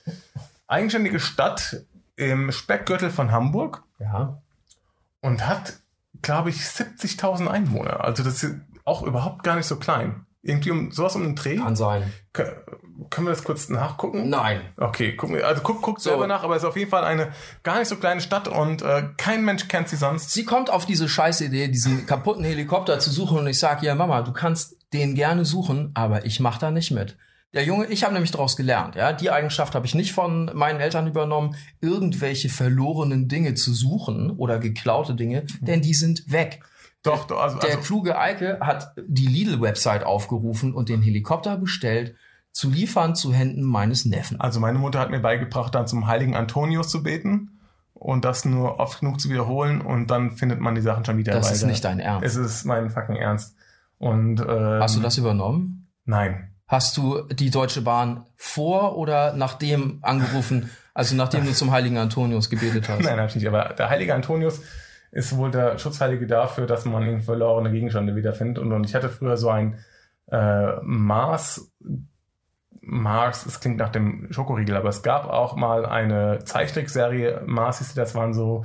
eigenständige 0.67 1.19
Stadt 1.19 1.83
im 2.15 2.51
Speckgürtel 2.51 3.09
von 3.09 3.31
Hamburg 3.31 3.83
Ja. 3.99 4.41
und 5.21 5.47
hat, 5.47 5.73
glaube 6.21 6.49
ich, 6.49 6.57
70.000 6.57 7.47
Einwohner. 7.47 8.03
Also 8.03 8.23
das 8.23 8.43
ist 8.43 8.55
auch 8.85 9.03
überhaupt 9.03 9.43
gar 9.43 9.55
nicht 9.55 9.65
so 9.67 9.77
klein. 9.77 10.25
Irgendwie 10.43 10.71
um 10.71 10.91
sowas 10.91 11.15
um 11.15 11.21
den 11.23 11.35
Dreh. 11.35 11.57
Kann 11.57 11.75
sein. 11.75 12.11
Kö- 12.33 12.51
Können 13.11 13.27
wir 13.27 13.31
das 13.31 13.43
kurz 13.43 13.69
nachgucken? 13.69 14.29
Nein. 14.29 14.61
Okay, 14.77 15.15
guck, 15.15 15.31
also 15.43 15.61
guck, 15.61 15.81
guck 15.83 15.99
So. 15.99 16.09
selber 16.09 16.25
nach, 16.25 16.43
aber 16.43 16.55
es 16.55 16.63
ist 16.63 16.67
auf 16.69 16.77
jeden 16.77 16.89
Fall 16.89 17.03
eine 17.03 17.31
gar 17.61 17.77
nicht 17.77 17.87
so 17.89 17.97
kleine 17.97 18.21
Stadt 18.21 18.47
und 18.47 18.81
äh, 18.81 19.03
kein 19.17 19.45
Mensch 19.45 19.67
kennt 19.67 19.89
sie 19.89 19.97
sonst. 19.97 20.31
Sie 20.31 20.43
kommt 20.43 20.69
auf 20.71 20.85
diese 20.87 21.07
Scheißidee, 21.07 21.67
diesen 21.67 22.07
kaputten 22.07 22.43
Helikopter 22.43 22.99
zu 22.99 23.11
suchen 23.11 23.37
und 23.39 23.47
ich 23.47 23.59
sage, 23.59 23.85
ja 23.85 23.93
Mama, 23.93 24.21
du 24.23 24.31
kannst 24.33 24.77
den 24.93 25.13
gerne 25.15 25.45
suchen, 25.45 25.91
aber 25.93 26.25
ich 26.25 26.39
mach 26.39 26.57
da 26.57 26.71
nicht 26.71 26.89
mit. 26.91 27.17
Der 27.53 27.65
Junge, 27.65 27.87
ich 27.87 28.03
habe 28.03 28.13
nämlich 28.13 28.31
daraus 28.31 28.55
gelernt, 28.55 28.95
ja, 28.95 29.11
die 29.11 29.29
Eigenschaft 29.29 29.75
habe 29.75 29.85
ich 29.85 29.93
nicht 29.93 30.13
von 30.13 30.49
meinen 30.53 30.79
Eltern 30.79 31.07
übernommen, 31.07 31.55
irgendwelche 31.81 32.47
verlorenen 32.47 33.27
Dinge 33.27 33.55
zu 33.55 33.73
suchen 33.73 34.31
oder 34.31 34.57
geklaute 34.57 35.15
Dinge, 35.15 35.43
denn 35.59 35.81
die 35.81 35.93
sind 35.93 36.31
weg. 36.31 36.63
Doch, 37.03 37.27
doch 37.27 37.41
also, 37.41 37.57
Der 37.59 37.71
also 37.71 37.81
kluge 37.81 38.17
Eike 38.17 38.59
hat 38.61 38.93
die 39.05 39.27
Lidl-Website 39.27 40.05
aufgerufen 40.05 40.73
und 40.73 40.87
den 40.87 41.01
Helikopter 41.01 41.57
bestellt, 41.57 42.15
zu 42.53 42.69
liefern 42.69 43.15
zu 43.15 43.33
Händen 43.33 43.63
meines 43.63 44.05
Neffen. 44.05 44.39
Also 44.39 44.59
meine 44.59 44.79
Mutter 44.79 44.99
hat 44.99 45.09
mir 45.09 45.19
beigebracht, 45.19 45.73
dann 45.73 45.87
zum 45.87 46.07
heiligen 46.07 46.35
Antonius 46.35 46.89
zu 46.89 47.01
beten 47.03 47.59
und 47.93 48.23
das 48.23 48.45
nur 48.45 48.79
oft 48.79 48.99
genug 48.99 49.19
zu 49.19 49.29
wiederholen 49.29 49.81
und 49.81 50.07
dann 50.11 50.31
findet 50.37 50.59
man 50.59 50.75
die 50.75 50.81
Sachen 50.81 51.03
schon 51.05 51.17
wieder 51.17 51.33
Das 51.33 51.45
weiter. 51.45 51.55
ist 51.55 51.63
nicht 51.63 51.83
dein 51.83 51.99
Ernst. 51.99 52.25
Es 52.25 52.35
ist 52.35 52.65
mein 52.65 52.89
fucking 52.89 53.15
Ernst. 53.15 53.55
Und 53.97 54.39
ähm, 54.41 54.79
Hast 54.81 54.95
du 54.95 54.99
das 55.01 55.17
übernommen? 55.17 55.87
Nein. 56.05 56.50
Hast 56.71 56.95
du 56.95 57.23
die 57.23 57.49
Deutsche 57.49 57.81
Bahn 57.81 58.25
vor 58.37 58.97
oder 58.97 59.33
nachdem 59.33 59.99
angerufen, 60.03 60.69
also 60.93 61.17
nachdem 61.17 61.43
du 61.45 61.51
zum 61.51 61.71
heiligen 61.71 61.97
Antonius 61.97 62.49
gebetet 62.49 62.87
hast? 62.87 63.01
Nein, 63.03 63.17
natürlich 63.17 63.43
nicht. 63.43 63.53
Aber 63.53 63.73
der 63.73 63.89
heilige 63.89 64.15
Antonius 64.15 64.61
ist 65.11 65.35
wohl 65.35 65.51
der 65.51 65.77
Schutzheilige 65.77 66.27
dafür, 66.27 66.67
dass 66.67 66.85
man 66.85 67.23
verlorene 67.23 67.71
Gegenstände 67.71 68.15
wiederfindet. 68.15 68.57
Und, 68.57 68.71
und 68.71 68.85
ich 68.85 68.95
hatte 68.95 69.09
früher 69.09 69.35
so 69.35 69.49
ein 69.49 69.79
äh, 70.31 70.77
Mars. 70.81 71.69
Mars, 72.79 73.45
es 73.45 73.59
klingt 73.59 73.75
nach 73.75 73.89
dem 73.89 74.31
Schokoriegel, 74.31 74.77
aber 74.77 74.87
es 74.87 75.03
gab 75.03 75.27
auch 75.27 75.57
mal 75.57 75.85
eine 75.85 76.39
Zeichentrickserie, 76.45 77.41
Mars 77.47 77.79
hieß 77.79 77.89
die, 77.89 77.95
das 77.95 78.15
waren 78.15 78.33
so 78.33 78.63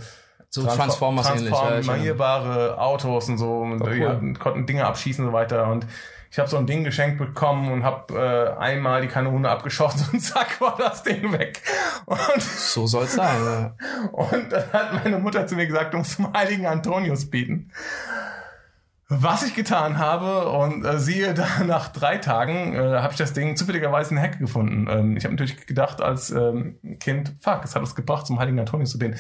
So 0.49 0.65
Transformers 0.65 1.29
ähnlich. 1.29 1.51
Ja, 1.51 1.71
transformierbare 1.71 2.79
Autos 2.79 3.29
und 3.29 3.39
so 3.39 3.59
und 3.63 3.83
cool. 3.83 4.09
hatten, 4.09 4.39
konnten 4.39 4.65
Dinge 4.65 4.87
abschießen 4.87 5.25
und 5.25 5.33
so 5.33 5.37
weiter 5.37 5.67
und 5.67 5.89
ich 6.37 6.39
habe 6.39 6.51
so 6.51 6.59
ein 6.59 6.67
Ding 6.67 6.85
geschenkt 6.85 7.17
bekommen 7.17 7.73
und 7.73 7.83
habe 7.83 8.13
äh, 8.13 8.61
einmal 8.61 9.01
die 9.01 9.09
Kanone 9.09 9.49
abgeschossen 9.49 10.07
und 10.13 10.21
zack 10.23 10.61
war 10.61 10.77
das 10.77 11.03
Ding 11.03 11.33
weg. 11.33 11.63
Und 12.05 12.43
so 12.43 12.87
soll's 12.87 13.15
sein. 13.15 13.43
Ja. 13.43 13.75
und 14.13 14.53
dann 14.53 14.71
hat 14.71 15.03
meine 15.03 15.19
Mutter 15.19 15.47
zu 15.47 15.55
mir 15.55 15.67
gesagt, 15.67 15.95
du 15.95 15.99
musst 15.99 16.13
zum 16.13 16.31
heiligen 16.35 16.67
Antonius 16.67 17.31
beten. 17.31 17.73
Was 19.09 19.45
ich 19.45 19.55
getan 19.55 19.97
habe 19.97 20.51
und 20.51 20.85
äh, 20.85 20.99
siehe 20.99 21.33
da 21.33 21.47
nach 21.65 21.89
drei 21.89 22.19
Tagen 22.19 22.75
äh, 22.75 22.99
habe 22.99 23.13
ich 23.13 23.19
das 23.19 23.33
Ding 23.33 23.57
zufälligerweise 23.57 24.11
in 24.11 24.17
der 24.17 24.25
Hecke 24.27 24.37
gefunden. 24.37 24.89
Ähm, 24.91 25.17
ich 25.17 25.25
habe 25.25 25.35
natürlich 25.35 25.67
gedacht 25.67 26.03
als 26.03 26.31
ähm, 26.33 26.77
Kind, 27.01 27.33
fuck, 27.41 27.65
es 27.65 27.75
hat 27.75 27.83
es 27.83 27.95
gebracht, 27.95 28.27
zum 28.27 28.39
heiligen 28.39 28.59
Antonius 28.59 28.91
zu 28.91 28.99
beten. 28.99 29.17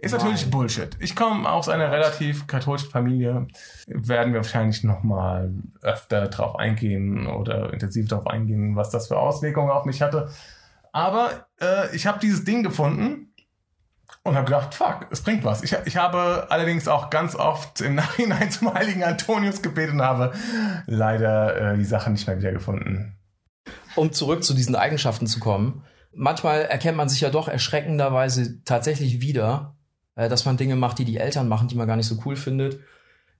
Ist 0.00 0.12
natürlich 0.12 0.42
Nein. 0.42 0.50
Bullshit. 0.50 0.96
Ich 0.98 1.14
komme 1.14 1.50
aus 1.50 1.68
einer 1.68 1.92
relativ 1.92 2.46
katholischen 2.46 2.90
Familie. 2.90 3.46
Werden 3.86 4.32
wir 4.32 4.40
wahrscheinlich 4.40 4.82
noch 4.82 5.02
mal 5.02 5.52
öfter 5.82 6.28
drauf 6.28 6.56
eingehen 6.56 7.26
oder 7.26 7.72
intensiv 7.72 8.08
darauf 8.08 8.26
eingehen, 8.26 8.76
was 8.76 8.88
das 8.88 9.08
für 9.08 9.18
Auswirkungen 9.18 9.70
auf 9.70 9.84
mich 9.84 10.00
hatte. 10.00 10.30
Aber 10.92 11.46
äh, 11.60 11.94
ich 11.94 12.06
habe 12.06 12.18
dieses 12.18 12.44
Ding 12.44 12.62
gefunden 12.62 13.34
und 14.22 14.36
habe 14.36 14.46
gedacht, 14.46 14.74
fuck, 14.74 15.06
es 15.10 15.20
bringt 15.22 15.44
was. 15.44 15.62
Ich, 15.62 15.76
ich 15.84 15.96
habe 15.98 16.46
allerdings 16.48 16.88
auch 16.88 17.10
ganz 17.10 17.34
oft 17.34 17.82
im 17.82 17.94
Nachhinein 17.96 18.50
zum 18.50 18.72
heiligen 18.72 19.04
Antonius 19.04 19.60
gebetet 19.60 19.94
und 19.94 20.02
habe 20.02 20.32
leider 20.86 21.72
äh, 21.72 21.76
die 21.76 21.84
Sache 21.84 22.10
nicht 22.10 22.26
mehr 22.26 22.38
wiedergefunden. 22.38 23.18
um 23.96 24.12
zurück 24.12 24.44
zu 24.44 24.54
diesen 24.54 24.76
Eigenschaften 24.76 25.26
zu 25.26 25.40
kommen, 25.40 25.84
manchmal 26.12 26.62
erkennt 26.62 26.96
man 26.96 27.10
sich 27.10 27.20
ja 27.20 27.28
doch 27.28 27.48
erschreckenderweise 27.48 28.64
tatsächlich 28.64 29.20
wieder, 29.20 29.76
äh, 30.16 30.28
dass 30.28 30.44
man 30.44 30.56
Dinge 30.56 30.76
macht, 30.76 30.98
die 30.98 31.04
die 31.04 31.16
Eltern 31.18 31.48
machen, 31.48 31.68
die 31.68 31.76
man 31.76 31.86
gar 31.86 31.96
nicht 31.96 32.06
so 32.06 32.16
cool 32.24 32.36
findet. 32.36 32.80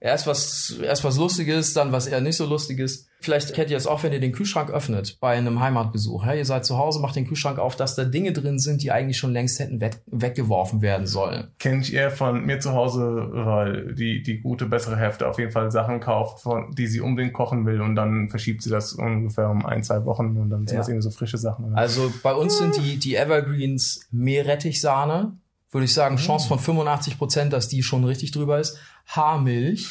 Erst 0.02 0.26
was, 0.26 0.78
erst 0.82 1.04
was 1.04 1.18
Lustiges, 1.18 1.74
dann 1.74 1.92
was 1.92 2.06
eher 2.06 2.22
nicht 2.22 2.38
so 2.38 2.46
Lustiges. 2.46 3.06
Vielleicht 3.20 3.52
kennt 3.52 3.70
ihr 3.70 3.76
es 3.76 3.86
auch, 3.86 4.02
wenn 4.02 4.14
ihr 4.14 4.20
den 4.20 4.32
Kühlschrank 4.32 4.70
öffnet 4.70 5.18
bei 5.20 5.36
einem 5.36 5.60
Heimatbesuch. 5.60 6.24
Ja, 6.24 6.32
ihr 6.32 6.46
seid 6.46 6.64
zu 6.64 6.78
Hause, 6.78 7.00
macht 7.00 7.16
den 7.16 7.26
Kühlschrank 7.26 7.58
auf, 7.58 7.76
dass 7.76 7.96
da 7.96 8.04
Dinge 8.04 8.32
drin 8.32 8.58
sind, 8.58 8.82
die 8.82 8.92
eigentlich 8.92 9.18
schon 9.18 9.34
längst 9.34 9.58
hätten 9.58 9.78
weg, 9.82 10.00
weggeworfen 10.06 10.80
werden 10.80 11.06
sollen. 11.06 11.48
Kennt 11.58 11.90
ihr 11.90 12.10
von 12.10 12.46
mir 12.46 12.60
zu 12.60 12.72
Hause, 12.72 13.28
weil 13.30 13.94
die, 13.94 14.22
die 14.22 14.40
gute, 14.40 14.64
bessere 14.64 14.96
Hälfte 14.96 15.28
auf 15.28 15.38
jeden 15.38 15.52
Fall 15.52 15.70
Sachen 15.70 16.00
kauft, 16.00 16.40
von, 16.40 16.74
die 16.74 16.86
sie 16.86 17.02
unbedingt 17.02 17.34
kochen 17.34 17.66
will 17.66 17.82
und 17.82 17.94
dann 17.94 18.30
verschiebt 18.30 18.62
sie 18.62 18.70
das 18.70 18.94
ungefähr 18.94 19.50
um 19.50 19.66
ein, 19.66 19.82
zwei 19.82 20.06
Wochen 20.06 20.34
und 20.38 20.48
dann 20.48 20.66
sind 20.66 20.76
Ja. 20.76 20.78
das 20.80 20.88
irgendwie 20.88 21.02
so 21.02 21.10
frische 21.10 21.36
Sachen. 21.36 21.74
Also 21.74 22.10
bei 22.22 22.32
uns 22.32 22.56
sind 22.56 22.74
die, 22.78 22.96
die 22.96 23.16
Evergreens 23.16 24.06
Meerrettichsahne. 24.12 25.36
Würde 25.70 25.84
ich 25.84 25.94
sagen, 25.94 26.16
Chance 26.16 26.48
von 26.48 26.58
85 26.58 27.18
Prozent, 27.18 27.52
dass 27.52 27.68
die 27.68 27.82
schon 27.82 28.04
richtig 28.04 28.32
drüber 28.32 28.58
ist. 28.58 28.76
Haarmilch. 29.06 29.88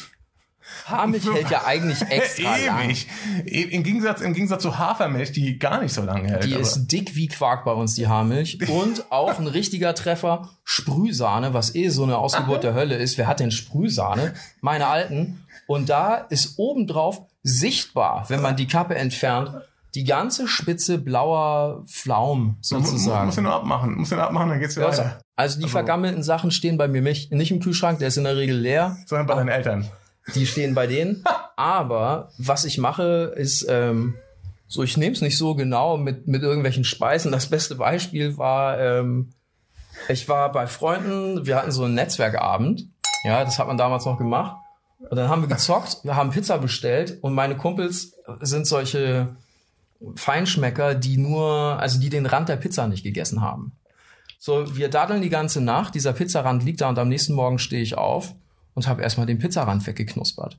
Haarmilch 0.86 1.24
hält 1.34 1.50
ja 1.50 1.64
eigentlich 1.64 2.02
extra 2.02 2.56
lang. 2.56 2.84
Ewig. 2.90 3.06
E- 3.46 3.62
Im 3.62 3.82
Gegensatz, 3.82 4.20
Im 4.20 4.34
Gegensatz 4.34 4.62
zu 4.62 4.78
Hafermilch, 4.78 5.32
die 5.32 5.58
gar 5.58 5.82
nicht 5.82 5.94
so 5.94 6.02
lange 6.02 6.28
hält. 6.28 6.44
Die 6.44 6.52
aber- 6.52 6.62
ist 6.62 6.86
dick 6.88 7.16
wie 7.16 7.28
Quark 7.28 7.64
bei 7.64 7.72
uns, 7.72 7.94
die 7.94 8.08
Haarmilch. 8.08 8.58
Und 8.68 9.10
auch 9.10 9.38
ein 9.38 9.46
richtiger 9.46 9.94
Treffer, 9.94 10.50
Sprühsahne, 10.64 11.54
was 11.54 11.74
eh 11.74 11.88
so 11.88 12.02
eine 12.04 12.18
Ausgeburt 12.18 12.62
der 12.62 12.74
Hölle 12.74 12.96
ist. 12.96 13.16
Wer 13.18 13.26
hat 13.26 13.40
denn 13.40 13.50
Sprühsahne? 13.50 14.34
Meine 14.60 14.86
Alten. 14.86 15.44
Und 15.66 15.88
da 15.88 16.14
ist 16.16 16.58
obendrauf 16.58 17.22
sichtbar, 17.42 18.26
wenn 18.28 18.42
man 18.42 18.56
die 18.56 18.66
Kappe 18.66 18.96
entfernt, 18.96 19.50
die 19.94 20.04
ganze 20.04 20.46
Spitze 20.46 20.98
blauer 20.98 21.84
Pflaum 21.86 22.38
Man 22.40 22.80
mu- 22.80 22.86
sozusagen. 22.86 23.26
Muss 23.26 23.34
den 23.34 23.44
nur 23.44 23.54
abmachen. 23.54 23.94
Muss 23.96 24.08
den 24.10 24.18
abmachen, 24.20 24.50
dann 24.50 24.60
geht's 24.60 24.76
wieder 24.76 24.86
Also, 24.86 25.02
weiter. 25.02 25.20
also 25.36 25.58
die 25.58 25.64
Also- 25.64 25.72
vergammelten 25.72 26.22
Sachen 26.22 26.50
stehen 26.50 26.78
bei 26.78 26.88
mir 26.88 27.02
nicht, 27.02 27.32
nicht 27.32 27.50
im 27.50 27.60
Kühlschrank, 27.60 27.98
der 27.98 28.08
ist 28.08 28.16
in 28.16 28.24
der 28.24 28.36
Regel 28.36 28.56
leer. 28.56 28.96
Sondern 29.06 29.26
bei 29.26 29.34
deinen 29.34 29.48
Eltern. 29.48 29.88
Die 30.34 30.46
stehen 30.46 30.74
bei 30.74 30.86
denen. 30.86 31.24
Aber 31.56 32.30
was 32.38 32.64
ich 32.64 32.78
mache, 32.78 33.32
ist, 33.36 33.66
ähm, 33.68 34.14
so 34.68 34.82
ich 34.84 34.96
nehme 34.96 35.12
es 35.14 35.20
nicht 35.20 35.36
so 35.36 35.54
genau 35.56 35.96
mit, 35.96 36.28
mit 36.28 36.42
irgendwelchen 36.42 36.84
Speisen. 36.84 37.32
Das 37.32 37.48
beste 37.50 37.74
Beispiel 37.74 38.38
war, 38.38 38.78
ähm, 38.78 39.32
ich 40.08 40.28
war 40.28 40.52
bei 40.52 40.66
Freunden, 40.68 41.44
wir 41.46 41.56
hatten 41.56 41.72
so 41.72 41.84
einen 41.84 41.94
Netzwerkabend. 41.94 42.84
Ja, 43.24 43.44
das 43.44 43.58
hat 43.58 43.66
man 43.66 43.76
damals 43.76 44.04
noch 44.04 44.16
gemacht. 44.18 44.56
Und 45.00 45.16
dann 45.16 45.28
haben 45.28 45.42
wir 45.42 45.48
gezockt, 45.48 45.98
wir 46.04 46.14
haben 46.14 46.30
Pizza 46.30 46.58
bestellt 46.58 47.18
und 47.22 47.34
meine 47.34 47.56
Kumpels 47.56 48.12
sind 48.40 48.66
solche 48.66 49.34
Feinschmecker, 50.14 50.94
die 50.94 51.16
nur, 51.16 51.78
also 51.78 52.00
die 52.00 52.08
den 52.08 52.26
Rand 52.26 52.48
der 52.48 52.56
Pizza 52.56 52.86
nicht 52.86 53.04
gegessen 53.04 53.40
haben. 53.40 53.72
So, 54.38 54.76
wir 54.76 54.88
daddeln 54.88 55.20
die 55.20 55.28
ganze 55.28 55.60
Nacht, 55.60 55.94
dieser 55.94 56.14
Pizzarand 56.14 56.64
liegt 56.64 56.80
da 56.80 56.88
und 56.88 56.98
am 56.98 57.08
nächsten 57.08 57.34
Morgen 57.34 57.58
stehe 57.58 57.82
ich 57.82 57.98
auf 57.98 58.34
und 58.74 58.88
habe 58.88 59.02
erstmal 59.02 59.26
den 59.26 59.38
Pizzarand 59.38 59.86
weggeknuspert. 59.86 60.58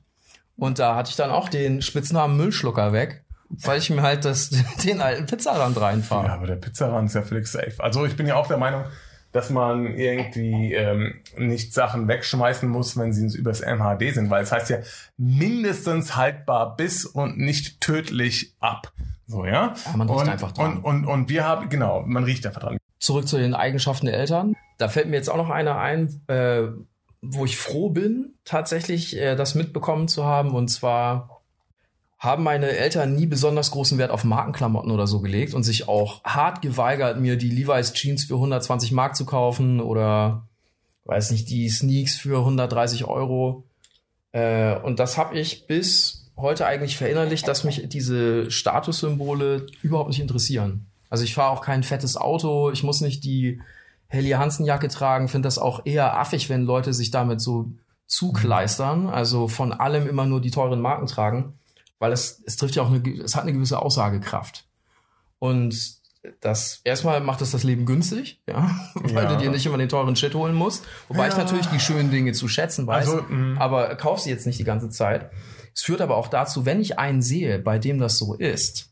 Und 0.56 0.78
da 0.78 0.94
hatte 0.94 1.10
ich 1.10 1.16
dann 1.16 1.30
auch 1.30 1.48
den 1.48 1.82
Spitznamen 1.82 2.36
Müllschlucker 2.36 2.92
weg, 2.92 3.24
weil 3.48 3.78
ich 3.78 3.90
mir 3.90 4.02
halt 4.02 4.24
das, 4.24 4.50
den 4.84 5.00
alten 5.00 5.26
Pizzarand 5.26 5.80
reinfahre. 5.80 6.28
Ja, 6.28 6.34
aber 6.34 6.46
der 6.46 6.56
Pizzarand 6.56 7.08
ist 7.08 7.14
ja 7.14 7.22
völlig 7.22 7.48
safe. 7.48 7.74
Also 7.78 8.06
ich 8.06 8.16
bin 8.16 8.28
ja 8.28 8.36
auch 8.36 8.46
der 8.46 8.58
Meinung, 8.58 8.84
dass 9.32 9.50
man 9.50 9.86
irgendwie 9.86 10.74
ähm, 10.74 11.14
nicht 11.36 11.72
Sachen 11.72 12.06
wegschmeißen 12.06 12.68
muss, 12.68 12.96
wenn 12.98 13.12
sie 13.12 13.36
übers 13.36 13.62
MHD 13.62 14.14
sind, 14.14 14.30
weil 14.30 14.42
es 14.42 14.52
heißt 14.52 14.70
ja 14.70 14.78
mindestens 15.16 16.16
haltbar 16.16 16.76
bis 16.76 17.06
und 17.06 17.38
nicht 17.38 17.80
tödlich 17.80 18.54
ab. 18.60 18.92
So, 19.32 19.46
ja? 19.46 19.74
Ja, 19.86 19.96
man 19.96 20.08
riecht 20.10 20.20
und, 20.20 20.28
einfach 20.28 20.52
dran. 20.52 20.76
Und, 20.76 20.84
und, 20.84 21.06
und 21.06 21.28
wir 21.30 21.44
haben, 21.44 21.70
genau, 21.70 22.04
man 22.06 22.24
riecht 22.24 22.46
einfach 22.46 22.60
dran. 22.60 22.76
Zurück 22.98 23.26
zu 23.26 23.38
den 23.38 23.54
Eigenschaften 23.54 24.06
der 24.06 24.18
Eltern. 24.18 24.54
Da 24.76 24.88
fällt 24.88 25.08
mir 25.08 25.16
jetzt 25.16 25.30
auch 25.30 25.38
noch 25.38 25.48
eine 25.48 25.76
ein, 25.76 26.20
äh, 26.28 26.64
wo 27.22 27.46
ich 27.46 27.56
froh 27.56 27.88
bin, 27.88 28.34
tatsächlich 28.44 29.16
äh, 29.16 29.34
das 29.34 29.54
mitbekommen 29.54 30.06
zu 30.06 30.24
haben. 30.24 30.54
Und 30.54 30.68
zwar 30.68 31.40
haben 32.18 32.42
meine 32.44 32.68
Eltern 32.68 33.14
nie 33.14 33.26
besonders 33.26 33.70
großen 33.70 33.96
Wert 33.96 34.10
auf 34.10 34.22
Markenklamotten 34.22 34.90
oder 34.90 35.06
so 35.06 35.20
gelegt 35.20 35.54
und 35.54 35.62
sich 35.62 35.88
auch 35.88 36.22
hart 36.24 36.60
geweigert, 36.60 37.18
mir 37.18 37.36
die 37.36 37.50
Levi's 37.50 37.94
Jeans 37.94 38.24
für 38.24 38.34
120 38.34 38.92
Mark 38.92 39.16
zu 39.16 39.24
kaufen 39.24 39.80
oder 39.80 40.46
weiß 41.04 41.30
nicht, 41.30 41.48
die 41.48 41.70
Sneaks 41.70 42.16
für 42.16 42.40
130 42.40 43.06
Euro. 43.06 43.64
Äh, 44.32 44.76
und 44.76 44.98
das 44.98 45.16
habe 45.16 45.38
ich 45.38 45.66
bis 45.66 46.21
heute 46.42 46.66
eigentlich 46.66 46.96
verinnerlicht, 46.98 47.48
dass 47.48 47.64
mich 47.64 47.88
diese 47.88 48.50
Statussymbole 48.50 49.66
überhaupt 49.82 50.08
nicht 50.10 50.20
interessieren. 50.20 50.86
Also 51.08 51.24
ich 51.24 51.34
fahre 51.34 51.50
auch 51.50 51.62
kein 51.62 51.82
fettes 51.82 52.16
Auto, 52.16 52.70
ich 52.70 52.82
muss 52.82 53.00
nicht 53.00 53.24
die 53.24 53.60
Helly 54.08 54.30
Hansen 54.30 54.66
Jacke 54.66 54.88
tragen, 54.88 55.28
finde 55.28 55.46
das 55.46 55.58
auch 55.58 55.86
eher 55.86 56.18
affig, 56.18 56.50
wenn 56.50 56.62
Leute 56.64 56.92
sich 56.92 57.10
damit 57.10 57.40
so 57.40 57.70
zukleistern, 58.06 59.08
also 59.08 59.48
von 59.48 59.72
allem 59.72 60.06
immer 60.06 60.26
nur 60.26 60.40
die 60.40 60.50
teuren 60.50 60.80
Marken 60.80 61.06
tragen, 61.06 61.54
weil 61.98 62.12
es, 62.12 62.42
es 62.46 62.56
trifft 62.56 62.74
ja 62.76 62.82
auch 62.82 62.90
eine, 62.92 63.02
es 63.22 63.34
hat 63.34 63.42
eine 63.42 63.52
gewisse 63.54 63.80
Aussagekraft. 63.80 64.66
Und 65.38 65.96
das, 66.40 66.80
erstmal 66.84 67.20
macht 67.20 67.40
es 67.42 67.50
das 67.50 67.64
Leben 67.64 67.84
günstig, 67.86 68.40
ja, 68.46 68.70
weil 68.94 69.24
Ja. 69.24 69.34
du 69.34 69.38
dir 69.42 69.50
nicht 69.50 69.66
immer 69.66 69.78
den 69.78 69.88
teuren 69.88 70.14
Shit 70.14 70.34
holen 70.34 70.54
musst. 70.54 70.84
Wobei 71.08 71.26
ich 71.28 71.34
Ja. 71.34 71.40
natürlich 71.40 71.66
die 71.66 71.80
schönen 71.80 72.10
Dinge 72.10 72.32
zu 72.32 72.48
schätzen 72.48 72.86
weiß, 72.86 73.08
Also, 73.08 73.22
mh. 73.28 73.60
aber 73.60 73.94
kauf 73.96 74.20
sie 74.20 74.30
jetzt 74.30 74.46
nicht 74.46 74.58
die 74.58 74.64
ganze 74.64 74.88
Zeit. 74.90 75.30
Es 75.74 75.82
führt 75.82 76.00
aber 76.00 76.16
auch 76.16 76.28
dazu, 76.28 76.66
wenn 76.66 76.80
ich 76.80 76.98
einen 76.98 77.22
sehe, 77.22 77.58
bei 77.58 77.78
dem 77.78 77.98
das 77.98 78.18
so 78.18 78.34
ist, 78.34 78.90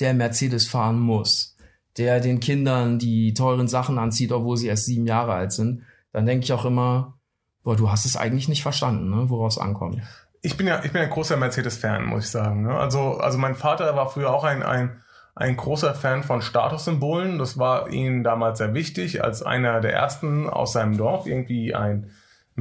der 0.00 0.14
Mercedes 0.14 0.66
fahren 0.66 0.98
muss, 0.98 1.56
der 1.96 2.20
den 2.20 2.40
Kindern 2.40 2.98
die 2.98 3.34
teuren 3.34 3.68
Sachen 3.68 3.98
anzieht, 3.98 4.32
obwohl 4.32 4.56
sie 4.56 4.68
erst 4.68 4.86
sieben 4.86 5.06
Jahre 5.06 5.34
alt 5.34 5.52
sind, 5.52 5.82
dann 6.12 6.26
denke 6.26 6.44
ich 6.44 6.52
auch 6.52 6.64
immer, 6.64 7.18
boah, 7.62 7.76
du 7.76 7.90
hast 7.90 8.04
es 8.04 8.16
eigentlich 8.16 8.48
nicht 8.48 8.62
verstanden, 8.62 9.10
ne, 9.10 9.30
woraus 9.30 9.58
ankommt. 9.58 10.00
Ich 10.40 10.56
bin 10.56 10.66
ja, 10.66 10.82
ich 10.82 10.92
bin 10.92 11.02
ein 11.02 11.10
großer 11.10 11.36
Mercedes-Fan, 11.36 12.04
muss 12.04 12.24
ich 12.24 12.30
sagen. 12.30 12.62
Ne? 12.62 12.74
Also, 12.74 13.18
also 13.18 13.38
mein 13.38 13.54
Vater 13.54 13.94
war 13.94 14.10
früher 14.10 14.32
auch 14.32 14.44
ein, 14.44 14.62
ein, 14.62 15.00
ein 15.34 15.56
großer 15.56 15.94
Fan 15.94 16.24
von 16.24 16.42
Statussymbolen. 16.42 17.38
Das 17.38 17.58
war 17.58 17.88
ihm 17.90 18.24
damals 18.24 18.58
sehr 18.58 18.74
wichtig, 18.74 19.22
als 19.22 19.42
einer 19.42 19.80
der 19.80 19.92
ersten 19.92 20.48
aus 20.48 20.72
seinem 20.72 20.96
Dorf 20.96 21.26
irgendwie 21.26 21.74
ein 21.74 22.10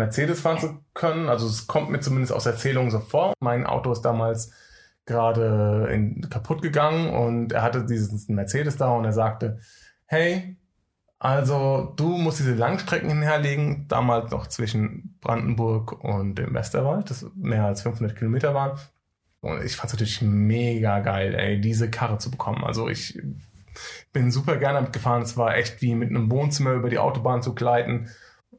Mercedes 0.01 0.41
fahren 0.41 0.59
zu 0.59 0.79
können. 0.93 1.29
Also 1.29 1.47
es 1.47 1.67
kommt 1.67 1.89
mir 1.89 1.99
zumindest 1.99 2.33
aus 2.33 2.45
Erzählungen 2.45 2.91
so 2.91 2.99
vor. 2.99 3.33
Mein 3.39 3.65
Auto 3.65 3.91
ist 3.91 4.01
damals 4.01 4.51
gerade 5.05 5.89
in, 5.91 6.27
kaputt 6.29 6.61
gegangen 6.61 7.09
und 7.09 7.51
er 7.51 7.61
hatte 7.61 7.85
dieses 7.85 8.27
Mercedes 8.29 8.77
da 8.77 8.89
und 8.89 9.05
er 9.05 9.13
sagte, 9.13 9.59
hey, 10.05 10.57
also 11.19 11.93
du 11.97 12.17
musst 12.17 12.39
diese 12.39 12.55
Langstrecken 12.55 13.09
hinherlegen, 13.09 13.87
damals 13.87 14.31
noch 14.31 14.47
zwischen 14.47 15.17
Brandenburg 15.21 16.03
und 16.03 16.35
dem 16.35 16.53
Westerwald, 16.53 17.09
das 17.11 17.27
mehr 17.35 17.65
als 17.65 17.83
500 17.83 18.17
Kilometer 18.17 18.55
waren. 18.55 18.79
Und 19.41 19.63
ich 19.63 19.75
fand 19.75 19.87
es 19.87 19.93
natürlich 19.93 20.21
mega 20.21 20.99
geil, 20.99 21.35
ey, 21.35 21.61
diese 21.61 21.91
Karre 21.91 22.17
zu 22.17 22.31
bekommen. 22.31 22.63
Also 22.63 22.89
ich 22.89 23.19
bin 24.13 24.31
super 24.31 24.57
gerne 24.57 24.79
damit 24.79 24.93
gefahren. 24.93 25.21
Es 25.21 25.37
war 25.37 25.55
echt 25.55 25.81
wie 25.81 25.95
mit 25.95 26.09
einem 26.09 26.29
Wohnzimmer 26.31 26.73
über 26.73 26.89
die 26.89 26.99
Autobahn 26.99 27.41
zu 27.41 27.53
gleiten. 27.53 28.09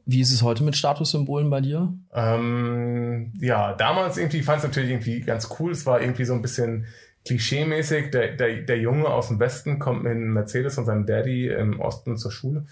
Wie 0.05 0.21
ist 0.21 0.33
es 0.33 0.41
heute 0.41 0.63
mit 0.63 0.75
Statussymbolen 0.75 1.49
bei 1.49 1.61
dir? 1.61 1.93
Ähm, 2.13 3.31
ja, 3.39 3.73
damals 3.73 4.17
irgendwie 4.17 4.41
fand 4.41 4.59
es 4.59 4.63
natürlich 4.65 4.89
irgendwie 4.89 5.21
ganz 5.21 5.49
cool. 5.59 5.71
Es 5.71 5.85
war 5.85 6.01
irgendwie 6.01 6.25
so 6.25 6.33
ein 6.33 6.41
bisschen 6.41 6.85
klischee-mäßig. 7.25 8.11
Der, 8.11 8.35
der, 8.35 8.63
der 8.63 8.79
Junge 8.79 9.07
aus 9.07 9.29
dem 9.29 9.39
Westen 9.39 9.79
kommt 9.79 10.03
mit 10.03 10.11
einem 10.11 10.33
Mercedes 10.33 10.77
und 10.77 10.85
seinem 10.85 11.05
Daddy 11.05 11.47
im 11.47 11.79
Osten 11.79 12.17
zur 12.17 12.31
Schule. 12.31 12.65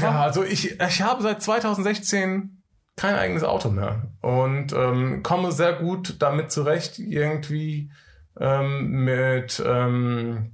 Ja, 0.00 0.22
also 0.22 0.42
ich, 0.42 0.80
ich 0.80 1.02
habe 1.02 1.22
seit 1.22 1.42
2016 1.42 2.62
kein 2.96 3.14
eigenes 3.14 3.42
Auto 3.42 3.70
mehr 3.70 4.02
und 4.20 4.72
ähm, 4.72 5.22
komme 5.22 5.52
sehr 5.52 5.72
gut 5.72 6.16
damit 6.18 6.52
zurecht, 6.52 6.98
irgendwie 6.98 7.90
ähm, 8.38 9.04
mit, 9.04 9.62
ähm, 9.64 10.52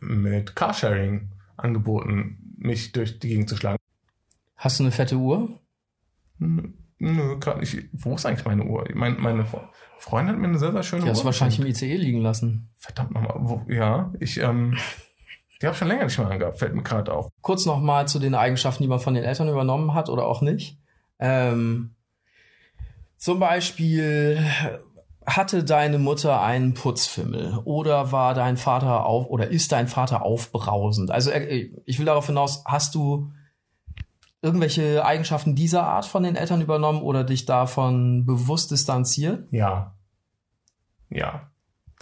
mit 0.00 0.56
Carsharing-Angeboten 0.56 2.54
mich 2.56 2.92
durch 2.92 3.18
die 3.18 3.28
Gegend 3.28 3.48
zu 3.48 3.56
schlagen. 3.56 3.75
Hast 4.66 4.80
du 4.80 4.82
eine 4.82 4.90
fette 4.90 5.14
Uhr? 5.14 5.60
Nö, 6.40 7.38
gerade 7.38 7.60
nicht. 7.60 7.88
Wo 7.92 8.16
ist 8.16 8.26
eigentlich 8.26 8.44
meine 8.46 8.64
Uhr? 8.64 8.84
Mein, 8.94 9.16
meine 9.20 9.44
Fre- 9.44 9.68
Freundin 9.98 10.34
hat 10.34 10.40
mir 10.42 10.48
eine 10.48 10.58
sehr, 10.58 10.72
sehr 10.72 10.82
schöne 10.82 11.04
Die 11.04 11.08
hast 11.10 11.18
Uhr. 11.18 11.22
du 11.22 11.26
wahrscheinlich 11.26 11.60
im. 11.60 11.66
ICE 11.66 11.94
liegen 11.94 12.20
lassen. 12.20 12.72
Verdammt 12.74 13.12
nochmal. 13.12 13.36
Wo, 13.38 13.62
ja, 13.70 14.12
ich, 14.18 14.38
ähm, 14.38 14.76
Die 15.62 15.66
habe 15.66 15.74
ich 15.74 15.78
schon 15.78 15.86
länger 15.86 16.06
nicht 16.06 16.18
mehr 16.18 16.28
angehabt, 16.28 16.58
fällt 16.58 16.74
mir 16.74 16.82
gerade 16.82 17.12
auf. 17.12 17.28
Kurz 17.42 17.64
nochmal 17.64 18.08
zu 18.08 18.18
den 18.18 18.34
Eigenschaften, 18.34 18.82
die 18.82 18.88
man 18.88 18.98
von 18.98 19.14
den 19.14 19.22
Eltern 19.22 19.48
übernommen 19.48 19.94
hat 19.94 20.08
oder 20.08 20.26
auch 20.26 20.42
nicht. 20.42 20.80
Ähm, 21.20 21.94
zum 23.18 23.38
Beispiel 23.38 24.44
hatte 25.24 25.62
deine 25.62 25.98
Mutter 26.00 26.42
einen 26.42 26.74
Putzfimmel 26.74 27.60
oder 27.64 28.10
war 28.10 28.34
dein 28.34 28.56
Vater 28.56 29.06
auf 29.06 29.26
oder 29.28 29.46
ist 29.46 29.70
dein 29.70 29.86
Vater 29.86 30.22
aufbrausend? 30.22 31.12
Also 31.12 31.30
äh, 31.30 31.70
ich 31.84 32.00
will 32.00 32.06
darauf 32.06 32.26
hinaus, 32.26 32.64
hast 32.64 32.96
du 32.96 33.30
irgendwelche 34.42 35.04
Eigenschaften 35.04 35.54
dieser 35.54 35.84
Art 35.84 36.06
von 36.06 36.22
den 36.22 36.36
Eltern 36.36 36.60
übernommen 36.60 37.02
oder 37.02 37.24
dich 37.24 37.46
davon 37.46 38.26
bewusst 38.26 38.70
distanziert? 38.70 39.46
Ja. 39.50 39.94
Ja. 41.10 41.50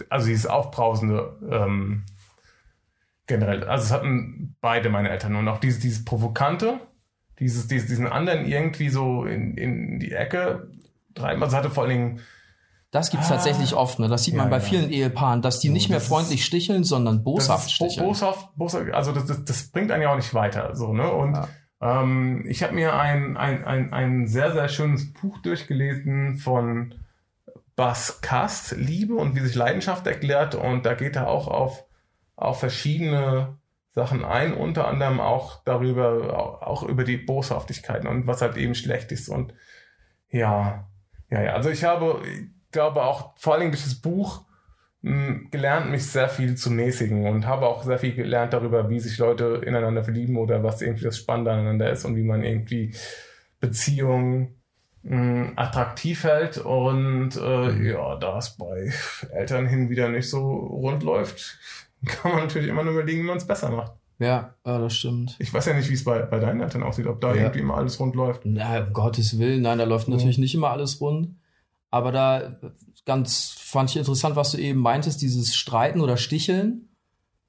Also 0.09 0.27
dieses 0.27 0.45
Aufbrausende 0.45 1.37
ähm, 1.49 2.03
generell. 3.27 3.63
Also 3.63 3.85
es 3.85 3.91
hatten 3.91 4.55
beide 4.61 4.89
meine 4.89 5.09
Eltern 5.09 5.35
und 5.35 5.47
auch 5.47 5.59
dieses, 5.59 5.79
dieses 5.79 6.05
Provokante, 6.05 6.79
dieses, 7.39 7.67
dieses, 7.67 7.87
diesen 7.87 8.07
anderen 8.07 8.45
irgendwie 8.45 8.89
so 8.89 9.25
in, 9.25 9.57
in 9.57 9.99
die 9.99 10.11
Ecke 10.11 10.71
treiben. 11.13 11.41
Also 11.41 11.55
es 11.55 11.63
hatte 11.63 11.73
vor 11.73 11.83
allen 11.83 11.91
Dingen 11.91 12.19
das 12.95 13.09
gibt's 13.09 13.27
ah. 13.27 13.35
tatsächlich 13.35 13.73
oft, 13.73 13.99
ne? 13.99 14.07
Das 14.07 14.23
sieht 14.23 14.35
ja, 14.35 14.39
man 14.39 14.49
bei 14.49 14.59
ja. 14.59 14.63
vielen 14.63 14.89
Ehepaaren, 14.89 15.41
dass 15.41 15.59
die 15.59 15.67
so, 15.67 15.73
nicht 15.73 15.89
mehr 15.89 15.99
freundlich 15.99 16.45
sticheln, 16.45 16.85
sondern 16.85 17.25
boshaft 17.25 17.69
sticheln. 17.69 18.07
Boshaft, 18.07 18.55
boshaft, 18.55 18.89
also 18.93 19.11
das, 19.11 19.25
das, 19.25 19.43
das 19.43 19.67
bringt 19.67 19.91
einen 19.91 20.03
ja 20.03 20.13
auch 20.13 20.15
nicht 20.15 20.33
weiter, 20.33 20.73
so, 20.77 20.93
ne? 20.93 21.11
Und 21.11 21.33
ja. 21.33 21.49
Ähm, 21.81 22.43
ich 22.47 22.63
habe 22.63 22.73
mir 22.73 22.95
ein, 22.95 23.37
ein, 23.37 23.65
ein, 23.65 23.93
ein 23.93 24.27
sehr, 24.27 24.53
sehr 24.53 24.69
schönes 24.69 25.13
Buch 25.13 25.39
durchgelesen 25.39 26.37
von 26.37 26.95
Bas 27.75 28.21
Kast, 28.21 28.77
Liebe 28.77 29.15
und 29.15 29.35
wie 29.35 29.41
sich 29.41 29.55
Leidenschaft 29.55 30.07
erklärt. 30.07 30.55
Und 30.55 30.85
da 30.85 30.93
geht 30.93 31.15
er 31.15 31.27
auch 31.27 31.47
auf, 31.47 31.83
auf 32.35 32.59
verschiedene 32.59 33.57
Sachen 33.91 34.25
ein, 34.25 34.53
unter 34.53 34.87
anderem 34.87 35.19
auch 35.19 35.63
darüber, 35.63 36.67
auch 36.67 36.83
über 36.83 37.03
die 37.03 37.17
Boshaftigkeiten 37.17 38.07
und 38.07 38.27
was 38.27 38.41
halt 38.41 38.57
eben 38.57 38.75
schlecht 38.75 39.11
ist. 39.11 39.29
Und 39.29 39.53
ja, 40.29 40.87
ja, 41.29 41.41
ja. 41.41 41.53
Also 41.53 41.69
ich 41.69 41.83
habe, 41.83 42.21
glaube 42.71 43.03
auch 43.03 43.37
vor 43.37 43.57
Dingen 43.57 43.71
durch 43.71 43.83
das 43.83 43.95
Buch 43.95 44.45
gelernt, 45.51 45.91
mich 45.91 46.07
sehr 46.07 46.29
viel 46.29 46.55
zu 46.55 46.71
mäßigen 46.71 47.27
und 47.27 47.45
habe 47.45 47.67
auch 47.67 47.83
sehr 47.83 47.99
viel 47.99 48.15
gelernt 48.15 48.53
darüber, 48.53 48.89
wie 48.89 48.99
sich 48.99 49.17
Leute 49.19 49.61
ineinander 49.63 50.03
verlieben 50.03 50.35
oder 50.37 50.63
was 50.63 50.81
irgendwie 50.81 51.03
das 51.03 51.17
Spannende 51.17 51.51
aneinander 51.51 51.91
ist 51.91 52.05
und 52.05 52.15
wie 52.15 52.23
man 52.23 52.43
irgendwie 52.43 52.95
Beziehungen 53.59 54.55
mh, 55.03 55.53
attraktiv 55.57 56.23
hält 56.23 56.57
und 56.57 57.35
äh, 57.35 57.71
mhm. 57.71 57.85
ja, 57.85 58.15
da 58.15 58.39
es 58.39 58.57
bei 58.57 58.91
Eltern 59.31 59.67
hin 59.67 59.89
wieder 59.89 60.09
nicht 60.09 60.27
so 60.27 60.41
rund 60.41 61.03
läuft, 61.03 61.59
kann 62.05 62.31
man 62.31 62.41
natürlich 62.41 62.69
immer 62.69 62.83
nur 62.83 62.93
überlegen, 62.93 63.21
wie 63.21 63.27
man 63.27 63.37
es 63.37 63.45
besser 63.45 63.69
macht. 63.69 63.93
Ja, 64.17 64.55
ja, 64.65 64.79
das 64.79 64.95
stimmt. 64.95 65.35
Ich 65.39 65.53
weiß 65.53 65.67
ja 65.67 65.73
nicht, 65.73 65.89
wie 65.89 65.93
es 65.93 66.03
bei, 66.03 66.19
bei 66.23 66.39
deinen 66.39 66.61
Eltern 66.61 66.83
aussieht, 66.83 67.05
ob 67.05 67.21
da 67.21 67.35
ja. 67.35 67.43
irgendwie 67.43 67.59
immer 67.59 67.75
alles 67.75 67.99
rund 67.99 68.15
läuft. 68.15 68.41
Na, 68.45 68.79
um 68.79 68.93
Gottes 68.93 69.37
Willen, 69.37 69.61
nein, 69.61 69.77
da 69.77 69.83
läuft 69.83 70.07
natürlich 70.07 70.37
nicht 70.37 70.55
immer 70.55 70.71
alles 70.71 70.99
rund. 71.01 71.35
Aber 71.95 72.11
da 72.11 72.57
ganz 73.05 73.55
fand 73.57 73.89
ich 73.89 73.95
interessant, 73.95 74.35
was 74.35 74.51
du 74.51 74.57
eben 74.57 74.81
meintest, 74.81 75.21
dieses 75.21 75.55
Streiten 75.55 76.01
oder 76.01 76.17
Sticheln. 76.17 76.89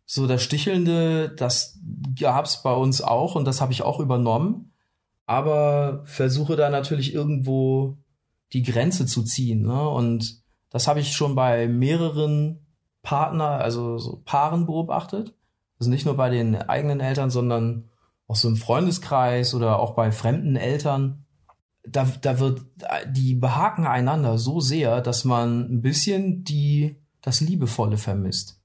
So 0.04 0.28
das 0.28 0.40
Stichelnde, 0.40 1.30
das 1.30 1.80
gab's 2.16 2.62
bei 2.62 2.72
uns 2.72 3.02
auch 3.02 3.34
und 3.34 3.44
das 3.44 3.60
habe 3.60 3.72
ich 3.72 3.82
auch 3.82 3.98
übernommen. 3.98 4.70
Aber 5.26 6.02
versuche 6.04 6.54
da 6.54 6.70
natürlich 6.70 7.12
irgendwo 7.12 7.98
die 8.52 8.62
Grenze 8.62 9.04
zu 9.04 9.24
ziehen. 9.24 9.62
Ne? 9.62 9.88
Und 9.88 10.44
das 10.70 10.86
habe 10.86 11.00
ich 11.00 11.16
schon 11.16 11.34
bei 11.34 11.66
mehreren 11.66 12.64
Partner, 13.02 13.58
also 13.58 13.98
so 13.98 14.22
Paaren 14.24 14.64
beobachtet. 14.66 15.34
Also 15.80 15.90
nicht 15.90 16.06
nur 16.06 16.16
bei 16.16 16.30
den 16.30 16.54
eigenen 16.54 17.00
Eltern, 17.00 17.30
sondern 17.30 17.88
auch 18.28 18.36
so 18.36 18.46
im 18.46 18.56
Freundeskreis 18.56 19.56
oder 19.56 19.80
auch 19.80 19.96
bei 19.96 20.12
fremden 20.12 20.54
Eltern 20.54 21.25
da, 21.88 22.06
da 22.20 22.38
wird, 22.38 22.62
die 23.08 23.34
behaken 23.34 23.86
einander 23.86 24.38
so 24.38 24.60
sehr, 24.60 25.00
dass 25.00 25.24
man 25.24 25.60
ein 25.70 25.82
bisschen 25.82 26.44
die, 26.44 26.96
das 27.22 27.40
Liebevolle 27.40 27.98
vermisst. 27.98 28.60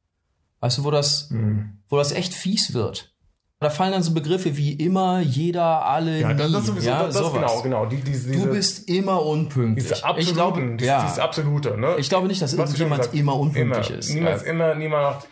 Weißt 0.60 0.78
du, 0.78 0.84
wo 0.84 0.91
das, 0.91 1.30
mhm. 1.32 1.80
wo 1.89 1.98
das 1.98 2.12
echt 2.12 2.34
fies 2.34 2.74
wird. 2.74 3.12
Da 3.60 3.69
fallen 3.69 3.91
dann 3.91 4.02
so 4.02 4.13
Begriffe 4.13 4.58
wie 4.58 4.74
immer, 4.74 5.19
jeder, 5.19 5.86
alle, 5.86 6.19
ja, 6.19 6.34
das, 6.34 6.52
das 6.52 6.65
sowieso, 6.65 6.89
ja, 6.89 7.04
das, 7.04 7.13
das 7.13 7.32
genau, 7.32 7.62
genau. 7.62 7.86
Die, 7.86 7.98
diese, 7.98 8.32
du 8.32 8.48
bist 8.48 8.89
immer 8.89 9.24
unpünktlich. 9.24 9.88
Diese 9.88 10.17
ich 10.17 10.34
glaube, 10.34 10.62
dieses, 10.78 10.88
ja, 10.88 11.04
dieses 11.04 11.19
absolute, 11.19 11.78
ne? 11.78 11.95
Ich 12.00 12.10
glaube 12.10 12.28
nicht, 12.28 12.41
dass 12.41 12.54
irgendjemand 12.54 13.13
immer 13.13 13.36
unpünktlich 13.36 13.89
immer, 13.89 14.00
ist. 14.00 14.13
Niemals, 14.13 14.41
immer, 14.43 14.74
niemand. 14.74 15.28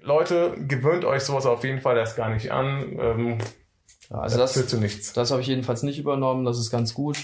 Leute, 0.00 0.54
gewöhnt 0.66 1.04
euch 1.04 1.24
sowas 1.24 1.44
auf 1.44 1.62
jeden 1.62 1.82
Fall 1.82 1.98
erst 1.98 2.16
gar 2.16 2.30
nicht 2.30 2.52
an. 2.52 2.98
Ähm, 2.98 3.38
ja, 4.10 4.16
also 4.16 4.38
das, 4.38 4.52
das 4.52 4.52
führt 4.54 4.70
zu 4.70 4.78
nichts. 4.78 5.12
Das 5.12 5.30
habe 5.30 5.42
ich 5.42 5.46
jedenfalls 5.46 5.82
nicht 5.82 5.98
übernommen. 5.98 6.46
Das 6.46 6.58
ist 6.58 6.70
ganz 6.70 6.94
gut. 6.94 7.18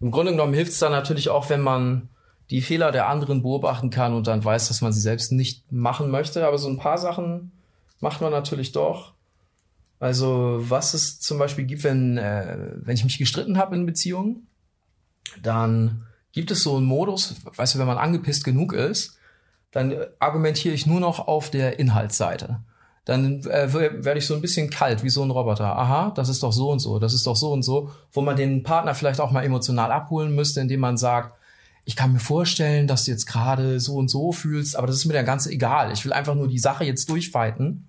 Im 0.00 0.10
Grunde 0.10 0.32
genommen 0.32 0.54
hilft 0.54 0.72
es 0.72 0.78
dann 0.78 0.92
natürlich 0.92 1.28
auch, 1.28 1.48
wenn 1.48 1.60
man 1.60 2.08
die 2.50 2.60
Fehler 2.60 2.92
der 2.92 3.08
anderen 3.08 3.42
beobachten 3.42 3.90
kann 3.90 4.14
und 4.14 4.26
dann 4.26 4.44
weiß, 4.44 4.68
dass 4.68 4.80
man 4.80 4.92
sie 4.92 5.00
selbst 5.00 5.32
nicht 5.32 5.70
machen 5.72 6.10
möchte. 6.10 6.46
Aber 6.46 6.58
so 6.58 6.68
ein 6.68 6.78
paar 6.78 6.98
Sachen 6.98 7.52
macht 8.00 8.20
man 8.20 8.30
natürlich 8.30 8.72
doch. 8.72 9.14
Also 9.98 10.58
was 10.60 10.94
es 10.94 11.18
zum 11.20 11.38
Beispiel 11.38 11.64
gibt, 11.64 11.82
wenn, 11.82 12.18
äh, 12.18 12.56
wenn 12.76 12.94
ich 12.94 13.04
mich 13.04 13.18
gestritten 13.18 13.58
habe 13.58 13.74
in 13.74 13.86
Beziehungen, 13.86 14.46
dann 15.42 16.06
gibt 16.32 16.50
es 16.50 16.62
so 16.62 16.76
einen 16.76 16.86
Modus, 16.86 17.36
weißt 17.44 17.74
du, 17.74 17.78
wenn 17.78 17.86
man 17.86 17.98
angepisst 17.98 18.44
genug 18.44 18.74
ist, 18.74 19.18
dann 19.72 19.94
argumentiere 20.18 20.74
ich 20.74 20.86
nur 20.86 21.00
noch 21.00 21.26
auf 21.26 21.50
der 21.50 21.78
Inhaltsseite 21.78 22.60
dann 23.06 23.44
äh, 23.44 23.72
werde 23.72 24.18
ich 24.18 24.26
so 24.26 24.34
ein 24.34 24.40
bisschen 24.40 24.68
kalt, 24.68 25.04
wie 25.04 25.10
so 25.10 25.22
ein 25.22 25.30
Roboter. 25.30 25.78
Aha, 25.78 26.10
das 26.10 26.28
ist 26.28 26.42
doch 26.42 26.52
so 26.52 26.70
und 26.70 26.80
so, 26.80 26.98
das 26.98 27.14
ist 27.14 27.24
doch 27.24 27.36
so 27.36 27.52
und 27.52 27.62
so, 27.62 27.90
wo 28.12 28.20
man 28.20 28.36
den 28.36 28.64
Partner 28.64 28.94
vielleicht 28.96 29.20
auch 29.20 29.30
mal 29.30 29.44
emotional 29.44 29.92
abholen 29.92 30.34
müsste, 30.34 30.60
indem 30.60 30.80
man 30.80 30.96
sagt, 30.96 31.38
ich 31.84 31.94
kann 31.94 32.12
mir 32.12 32.18
vorstellen, 32.18 32.88
dass 32.88 33.04
du 33.04 33.12
jetzt 33.12 33.26
gerade 33.26 33.78
so 33.78 33.94
und 33.94 34.10
so 34.10 34.32
fühlst, 34.32 34.74
aber 34.74 34.88
das 34.88 34.96
ist 34.96 35.04
mir 35.04 35.14
dann 35.14 35.24
ganz 35.24 35.46
egal. 35.46 35.92
Ich 35.92 36.04
will 36.04 36.12
einfach 36.12 36.34
nur 36.34 36.48
die 36.48 36.58
Sache 36.58 36.84
jetzt 36.84 37.08
durchfighten. 37.08 37.86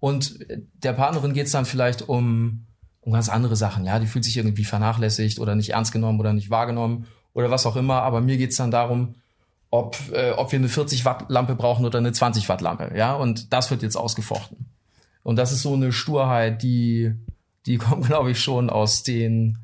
Und 0.00 0.44
der 0.82 0.92
Partnerin 0.92 1.34
geht 1.34 1.46
es 1.46 1.52
dann 1.52 1.64
vielleicht 1.64 2.08
um, 2.08 2.66
um 3.00 3.12
ganz 3.12 3.28
andere 3.28 3.54
Sachen. 3.54 3.84
Ja, 3.84 4.00
die 4.00 4.08
fühlt 4.08 4.24
sich 4.24 4.36
irgendwie 4.36 4.64
vernachlässigt 4.64 5.38
oder 5.38 5.54
nicht 5.54 5.70
ernst 5.70 5.92
genommen 5.92 6.18
oder 6.18 6.32
nicht 6.32 6.50
wahrgenommen 6.50 7.06
oder 7.32 7.48
was 7.48 7.64
auch 7.64 7.76
immer. 7.76 8.02
Aber 8.02 8.20
mir 8.20 8.36
geht 8.36 8.50
es 8.50 8.56
dann 8.56 8.72
darum, 8.72 9.14
ob, 9.70 9.96
äh, 10.12 10.30
ob 10.32 10.52
wir 10.52 10.58
eine 10.58 10.68
40 10.68 11.04
Watt 11.04 11.26
Lampe 11.28 11.54
brauchen 11.54 11.84
oder 11.84 11.98
eine 11.98 12.12
20 12.12 12.48
Watt 12.48 12.60
Lampe, 12.60 12.92
ja, 12.96 13.14
und 13.14 13.52
das 13.52 13.70
wird 13.70 13.82
jetzt 13.82 13.96
ausgefochten. 13.96 14.66
Und 15.22 15.36
das 15.36 15.52
ist 15.52 15.62
so 15.62 15.74
eine 15.74 15.92
Sturheit, 15.92 16.62
die, 16.62 17.12
die 17.66 17.78
kommt, 17.78 18.06
glaube 18.06 18.30
ich, 18.30 18.40
schon 18.40 18.70
aus 18.70 19.02
den, 19.02 19.58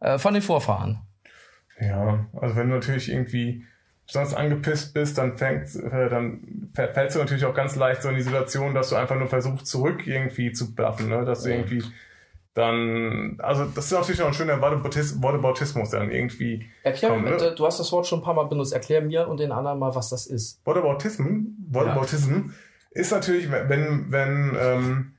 äh, 0.00 0.18
von 0.18 0.34
den 0.34 0.42
Vorfahren. 0.42 1.00
Ja, 1.80 2.26
also 2.32 2.56
wenn 2.56 2.68
du 2.68 2.74
natürlich 2.74 3.10
irgendwie 3.10 3.64
sonst 4.10 4.34
angepisst 4.34 4.94
bist, 4.94 5.18
dann 5.18 5.36
fängt, 5.36 5.74
äh, 5.76 6.08
dann 6.08 6.70
fällst 6.74 7.14
du 7.14 7.20
natürlich 7.20 7.44
auch 7.44 7.54
ganz 7.54 7.76
leicht 7.76 8.02
so 8.02 8.08
in 8.08 8.16
die 8.16 8.22
Situation, 8.22 8.74
dass 8.74 8.88
du 8.90 8.96
einfach 8.96 9.16
nur 9.16 9.28
versuchst, 9.28 9.66
zurück 9.66 10.06
irgendwie 10.06 10.52
zu 10.52 10.74
bluffen, 10.74 11.10
ne, 11.10 11.24
dass 11.24 11.42
du 11.42 11.50
irgendwie 11.50 11.84
dann, 12.54 13.38
also 13.40 13.66
das 13.66 13.86
ist 13.86 13.92
natürlich 13.92 14.22
auch 14.22 14.28
ein 14.28 14.34
schöner 14.34 14.60
Whataboutismus 14.60 15.90
dann 15.90 16.10
irgendwie. 16.10 16.68
Erklär 16.82 17.16
mir, 17.16 17.30
ne? 17.30 17.54
du 17.54 17.66
hast 17.66 17.78
das 17.78 17.92
Wort 17.92 18.06
schon 18.06 18.20
ein 18.20 18.24
paar 18.24 18.34
Mal 18.34 18.44
benutzt, 18.44 18.72
erklär 18.72 19.00
mir 19.00 19.28
und 19.28 19.38
den 19.38 19.52
anderen 19.52 19.78
mal, 19.78 19.94
was 19.94 20.08
das 20.08 20.26
ist. 20.26 20.60
Whataboutism, 20.64 21.46
Whataboutism 21.70 22.34
ja. 22.34 22.52
ist 22.90 23.12
natürlich, 23.12 23.50
wenn, 23.50 24.10
wenn 24.10 24.56
ähm, 24.60 25.18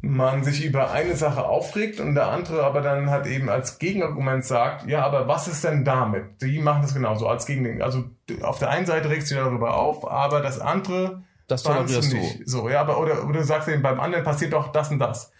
man 0.00 0.44
sich 0.44 0.64
über 0.64 0.90
eine 0.90 1.16
Sache 1.16 1.44
aufregt 1.44 2.00
und 2.00 2.14
der 2.14 2.28
andere 2.28 2.64
aber 2.64 2.80
dann 2.80 3.10
halt 3.10 3.26
eben 3.26 3.48
als 3.48 3.78
Gegenargument 3.78 4.44
sagt, 4.44 4.86
ja, 4.86 5.04
aber 5.04 5.28
was 5.28 5.48
ist 5.48 5.64
denn 5.64 5.84
damit? 5.84 6.42
Die 6.42 6.60
machen 6.60 6.82
das 6.82 6.94
genauso 6.94 7.26
als 7.26 7.46
Gegending. 7.46 7.82
Also 7.82 8.04
auf 8.42 8.58
der 8.58 8.70
einen 8.70 8.86
Seite 8.86 9.10
regst 9.10 9.30
du 9.30 9.34
darüber 9.34 9.74
auf, 9.74 10.10
aber 10.10 10.40
das 10.40 10.60
andere 10.60 11.24
das 11.46 11.62
tolerierst 11.62 12.12
du 12.12 12.16
nicht. 12.16 12.48
So, 12.48 12.68
ja, 12.68 12.80
aber 12.80 12.98
oder, 13.00 13.24
oder 13.24 13.40
du 13.40 13.44
sagst 13.44 13.68
eben, 13.68 13.82
beim 13.82 14.00
anderen 14.00 14.24
passiert 14.24 14.52
doch 14.52 14.72
das 14.72 14.90
und 14.90 14.98
das 14.98 15.32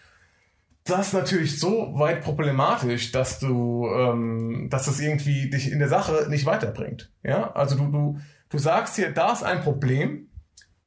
das 0.85 1.07
ist 1.07 1.13
natürlich 1.13 1.59
so 1.59 1.97
weit 1.97 2.21
problematisch, 2.21 3.11
dass 3.11 3.39
du, 3.39 3.87
ähm, 3.89 4.67
dass 4.69 4.85
das 4.85 4.99
irgendwie 4.99 5.49
dich 5.49 5.71
in 5.71 5.79
der 5.79 5.87
Sache 5.87 6.27
nicht 6.29 6.45
weiterbringt. 6.45 7.11
Ja, 7.23 7.51
also 7.53 7.75
du, 7.75 7.87
du, 7.87 8.19
du 8.49 8.57
sagst 8.59 8.95
hier, 8.95 9.11
da 9.11 9.33
ist 9.33 9.43
ein 9.43 9.61
Problem, 9.61 10.29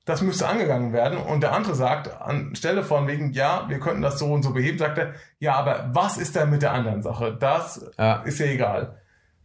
das 0.05 0.23
müsste 0.23 0.47
angegangen 0.47 0.93
werden 0.93 1.19
und 1.19 1.43
der 1.43 1.53
andere 1.53 1.75
sagt 1.75 2.21
anstelle 2.21 2.85
von 2.85 3.09
wegen, 3.09 3.33
ja, 3.33 3.67
wir 3.69 3.81
könnten 3.81 4.01
das 4.01 4.21
so 4.21 4.33
und 4.33 4.43
so 4.43 4.53
beheben, 4.53 4.79
sagt 4.79 4.99
er, 4.99 5.15
ja, 5.41 5.57
aber 5.57 5.91
was 5.93 6.17
ist 6.17 6.37
denn 6.37 6.49
mit 6.49 6.63
der 6.63 6.73
anderen 6.73 7.03
Sache? 7.03 7.37
Das 7.39 7.85
ja. 7.99 8.23
ist 8.23 8.39
ja 8.39 8.47
egal. 8.47 9.01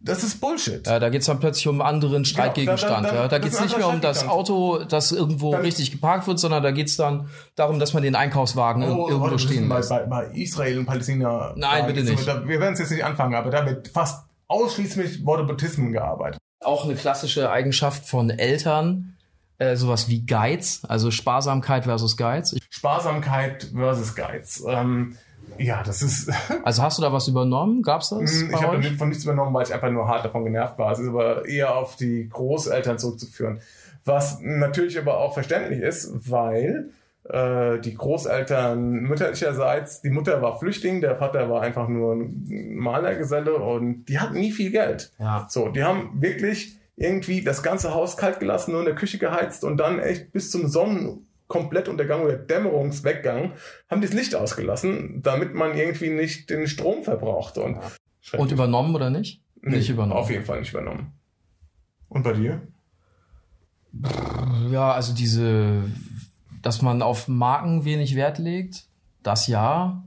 Das 0.05 0.21
ist 0.21 0.41
Bullshit. 0.41 0.85
Ja, 0.85 0.99
da 0.99 1.07
geht's 1.09 1.27
dann 1.27 1.39
plötzlich 1.39 1.65
um 1.67 1.79
einen 1.79 1.95
anderen 1.95 2.25
Streitgegenstand. 2.25 3.07
Genau, 3.07 3.09
da, 3.09 3.11
da, 3.11 3.15
da, 3.15 3.21
ja. 3.23 3.27
da 3.29 3.39
geht's 3.39 3.61
nicht 3.61 3.77
mehr 3.77 3.87
um 3.87 4.01
das 4.01 4.27
Auto, 4.27 4.83
das 4.83 5.13
irgendwo 5.13 5.53
dann, 5.53 5.61
richtig 5.61 5.91
geparkt 5.91 6.27
wird, 6.27 6.39
sondern 6.39 6.61
da 6.61 6.71
geht's 6.71 6.97
dann 6.97 7.29
darum, 7.55 7.79
dass 7.79 7.93
man 7.93 8.03
den 8.03 8.15
Einkaufswagen 8.15 8.83
oh, 8.83 9.07
irgendwo 9.07 9.37
stehen 9.37 9.69
lässt. 9.69 9.89
Bei, 9.89 10.03
bei, 10.03 10.25
Israel 10.33 10.79
und 10.79 10.85
Palästina. 10.85 11.53
Nein, 11.55 11.87
bitte 11.87 12.03
nicht. 12.03 12.27
Da, 12.27 12.45
wir 12.45 12.59
werden 12.59 12.73
es 12.73 12.79
jetzt 12.79 12.91
nicht 12.91 13.05
anfangen, 13.05 13.33
aber 13.33 13.49
da 13.49 13.65
wird 13.65 13.87
fast 13.87 14.25
ausschließlich 14.47 15.25
Wortebautismen 15.25 15.93
gearbeitet. 15.93 16.37
Auch 16.59 16.83
eine 16.83 16.95
klassische 16.95 17.49
Eigenschaft 17.49 18.05
von 18.05 18.29
Eltern 18.29 19.15
äh, 19.57 19.75
sowas 19.77 20.09
wie 20.09 20.25
Geiz, 20.25 20.81
also 20.87 21.11
Sparsamkeit 21.11 21.85
versus 21.85 22.17
Geiz. 22.17 22.55
Sparsamkeit 22.69 23.69
versus 23.73 24.15
Geiz. 24.15 24.63
Ähm, 24.67 25.15
ja, 25.57 25.83
das 25.83 26.01
ist. 26.01 26.31
Also 26.63 26.83
hast 26.83 26.97
du 26.97 27.01
da 27.01 27.11
was 27.11 27.27
übernommen? 27.27 27.81
Gab's 27.81 28.09
das? 28.09 28.41
Hm, 28.41 28.51
ich 28.53 28.61
habe 28.61 28.81
von 28.97 29.09
nichts 29.09 29.23
übernommen, 29.23 29.53
weil 29.53 29.63
ich 29.65 29.73
einfach 29.73 29.91
nur 29.91 30.07
hart 30.07 30.25
davon 30.25 30.45
genervt 30.45 30.77
war. 30.77 30.91
Es 30.91 30.99
ist 30.99 31.09
aber 31.09 31.47
eher 31.47 31.75
auf 31.75 31.95
die 31.95 32.29
Großeltern 32.29 32.97
zurückzuführen. 32.97 33.59
Was 34.05 34.39
natürlich 34.41 34.97
aber 34.97 35.19
auch 35.19 35.33
verständlich 35.33 35.79
ist, 35.79 36.29
weil 36.29 36.89
äh, 37.29 37.79
die 37.79 37.93
Großeltern 37.93 39.01
mütterlicherseits, 39.03 40.01
die 40.01 40.09
Mutter 40.09 40.41
war 40.41 40.59
Flüchtling, 40.59 41.01
der 41.01 41.15
Vater 41.15 41.49
war 41.49 41.61
einfach 41.61 41.87
nur 41.87 42.15
ein 42.15 42.75
Malergeselle 42.75 43.55
und 43.55 44.05
die 44.05 44.19
hatten 44.19 44.35
nie 44.35 44.51
viel 44.51 44.71
Geld. 44.71 45.11
Ja. 45.19 45.47
So, 45.49 45.69
die 45.69 45.83
haben 45.83 46.21
wirklich 46.21 46.77
irgendwie 46.95 47.41
das 47.41 47.63
ganze 47.63 47.93
Haus 47.93 48.17
kalt 48.17 48.39
gelassen, 48.39 48.71
nur 48.71 48.81
in 48.81 48.85
der 48.85 48.95
Küche 48.95 49.17
geheizt 49.17 49.63
und 49.63 49.77
dann 49.77 49.99
echt 49.99 50.31
bis 50.31 50.51
zum 50.51 50.67
Sonnen 50.67 51.25
Komplettuntergang 51.53 52.23
oder 52.23 52.35
Dämmerungsweggang 52.35 53.51
haben 53.87 54.01
die 54.01 54.07
das 54.07 54.15
Licht 54.15 54.33
ausgelassen, 54.33 55.21
damit 55.21 55.53
man 55.53 55.77
irgendwie 55.77 56.09
nicht 56.09 56.49
den 56.49 56.67
Strom 56.67 57.03
verbraucht. 57.03 57.59
Und, 57.59 57.77
und 58.35 58.51
übernommen 58.51 58.95
oder 58.95 59.11
nicht? 59.11 59.43
Nee, 59.61 59.77
nicht 59.77 59.89
übernommen. 59.91 60.19
Auf 60.19 60.31
jeden 60.31 60.45
Fall 60.45 60.61
nicht 60.61 60.71
übernommen. 60.71 61.13
Und 62.09 62.23
bei 62.23 62.33
dir? 62.33 62.67
Ja, 64.71 64.93
also 64.93 65.13
diese, 65.13 65.83
dass 66.63 66.81
man 66.81 67.03
auf 67.03 67.27
Marken 67.27 67.85
wenig 67.85 68.15
Wert 68.15 68.39
legt, 68.39 68.87
das 69.21 69.45
ja. 69.45 70.03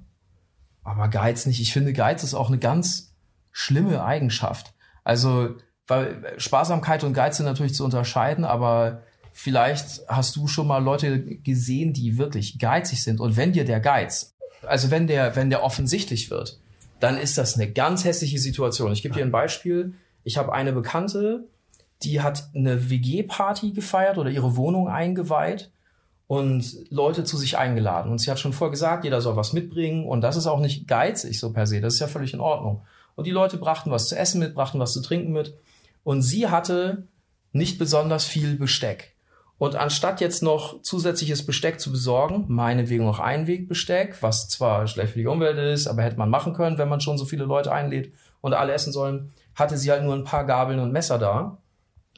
Aber 0.83 1.07
Geiz 1.07 1.47
nicht. 1.47 1.61
Ich 1.61 1.73
finde, 1.73 1.93
Geiz 1.93 2.25
ist 2.25 2.35
auch 2.35 2.49
eine 2.49 2.59
ganz 2.59 3.15
schlimme 3.53 4.03
Eigenschaft. 4.03 4.75
Also, 5.05 5.55
weil 5.87 6.35
Sparsamkeit 6.39 7.05
und 7.05 7.13
Geiz 7.13 7.37
sind 7.37 7.47
natürlich 7.47 7.75
zu 7.75 7.85
unterscheiden, 7.85 8.45
aber 8.45 9.05
vielleicht 9.37 10.01
hast 10.09 10.35
du 10.35 10.47
schon 10.47 10.67
mal 10.67 10.83
Leute 10.83 11.21
gesehen, 11.21 11.93
die 11.93 12.17
wirklich 12.17 12.59
geizig 12.59 13.05
sind. 13.05 13.21
Und 13.21 13.37
wenn 13.37 13.53
dir 13.53 13.67
der 13.67 13.81
Geiz, 13.81 14.35
also 14.67 14.91
wenn 14.91 15.07
der, 15.07 15.37
wenn 15.37 15.51
der 15.51 15.63
offensichtlich 15.63 16.31
wird, 16.31 16.59
dann 17.01 17.19
ist 17.19 17.37
das 17.37 17.55
eine 17.55 17.71
ganz 17.71 18.07
hässliche 18.07 18.39
Situation. 18.39 18.93
Ich 18.93 19.03
gebe 19.03 19.15
dir 19.15 19.23
ein 19.23 19.31
Beispiel. 19.31 19.93
Ich 20.25 20.39
habe 20.39 20.55
eine 20.55 20.73
Bekannte, 20.73 21.45
die 22.03 22.23
hat 22.23 22.49
eine 22.55 22.89
WG-Party 22.89 23.73
gefeiert 23.73 24.17
oder 24.17 24.31
ihre 24.31 24.57
Wohnung 24.57 24.89
eingeweiht 24.89 25.71
und 26.27 26.75
Leute 26.89 27.25
zu 27.25 27.37
sich 27.37 27.59
eingeladen. 27.59 28.11
Und 28.11 28.19
sie 28.19 28.31
hat 28.31 28.41
schon 28.41 28.55
vorher 28.55 28.73
gesagt, 28.73 29.05
jeder 29.05 29.21
soll 29.21 29.37
was 29.37 29.53
mitbringen. 29.53 30.07
Und 30.07 30.23
das 30.23 30.37
ist 30.37 30.47
auch 30.47 30.61
nicht 30.61 30.89
geizig 30.89 31.39
so 31.39 31.53
per 31.53 31.67
se. 31.67 31.83
Das 31.83 31.93
ist 31.93 32.01
ja 32.01 32.09
völlig 32.09 32.33
in 32.33 32.41
Ordnung. 32.41 32.81
Und 33.17 33.27
die 33.27 33.33
Leute 33.33 33.59
brachten 33.59 33.91
was 33.91 34.09
zu 34.09 34.17
essen 34.17 34.41
mit, 34.41 34.55
brachten 34.55 34.79
was 34.79 34.95
zu 34.95 35.03
trinken 35.03 35.33
mit. 35.33 35.55
Und 36.05 36.23
sie 36.23 36.49
hatte 36.49 37.07
nicht 37.53 37.79
besonders 37.79 38.25
viel 38.25 38.57
Besteck. 38.57 39.16
Und 39.59 39.75
anstatt 39.75 40.21
jetzt 40.21 40.43
noch 40.43 40.83
zusätzliches 40.83 41.47
Besteck 41.47 41.81
zu 41.81 41.91
besorgen, 41.91 42.45
meinetwegen 42.49 43.07
noch 43.07 43.21
Einwegbesteck, 43.21 44.23
was 44.23 44.49
zwar 44.49 44.87
schlecht 44.87 45.15
für 45.15 45.19
die 45.19 45.27
Umwelt 45.27 45.57
ist, 45.57 45.87
aber 45.87 46.03
hätte 46.03 46.19
man 46.19 46.29
machen 46.29 46.53
können, 46.53 46.77
wenn 46.77 46.91
man 46.91 47.01
schon 47.01 47.17
so 47.17 47.25
viele 47.25 47.45
Leute 47.45 47.73
einlädt 47.73 48.13
und 48.43 48.53
alle 48.53 48.75
essen 48.75 48.93
sollen, 48.93 49.33
hatte 49.55 49.79
sie 49.79 49.91
halt 49.91 50.03
nur 50.03 50.15
ein 50.15 50.25
paar 50.25 50.45
Gabeln 50.45 50.79
und 50.79 50.93
Messer 50.93 51.19
da 51.19 51.57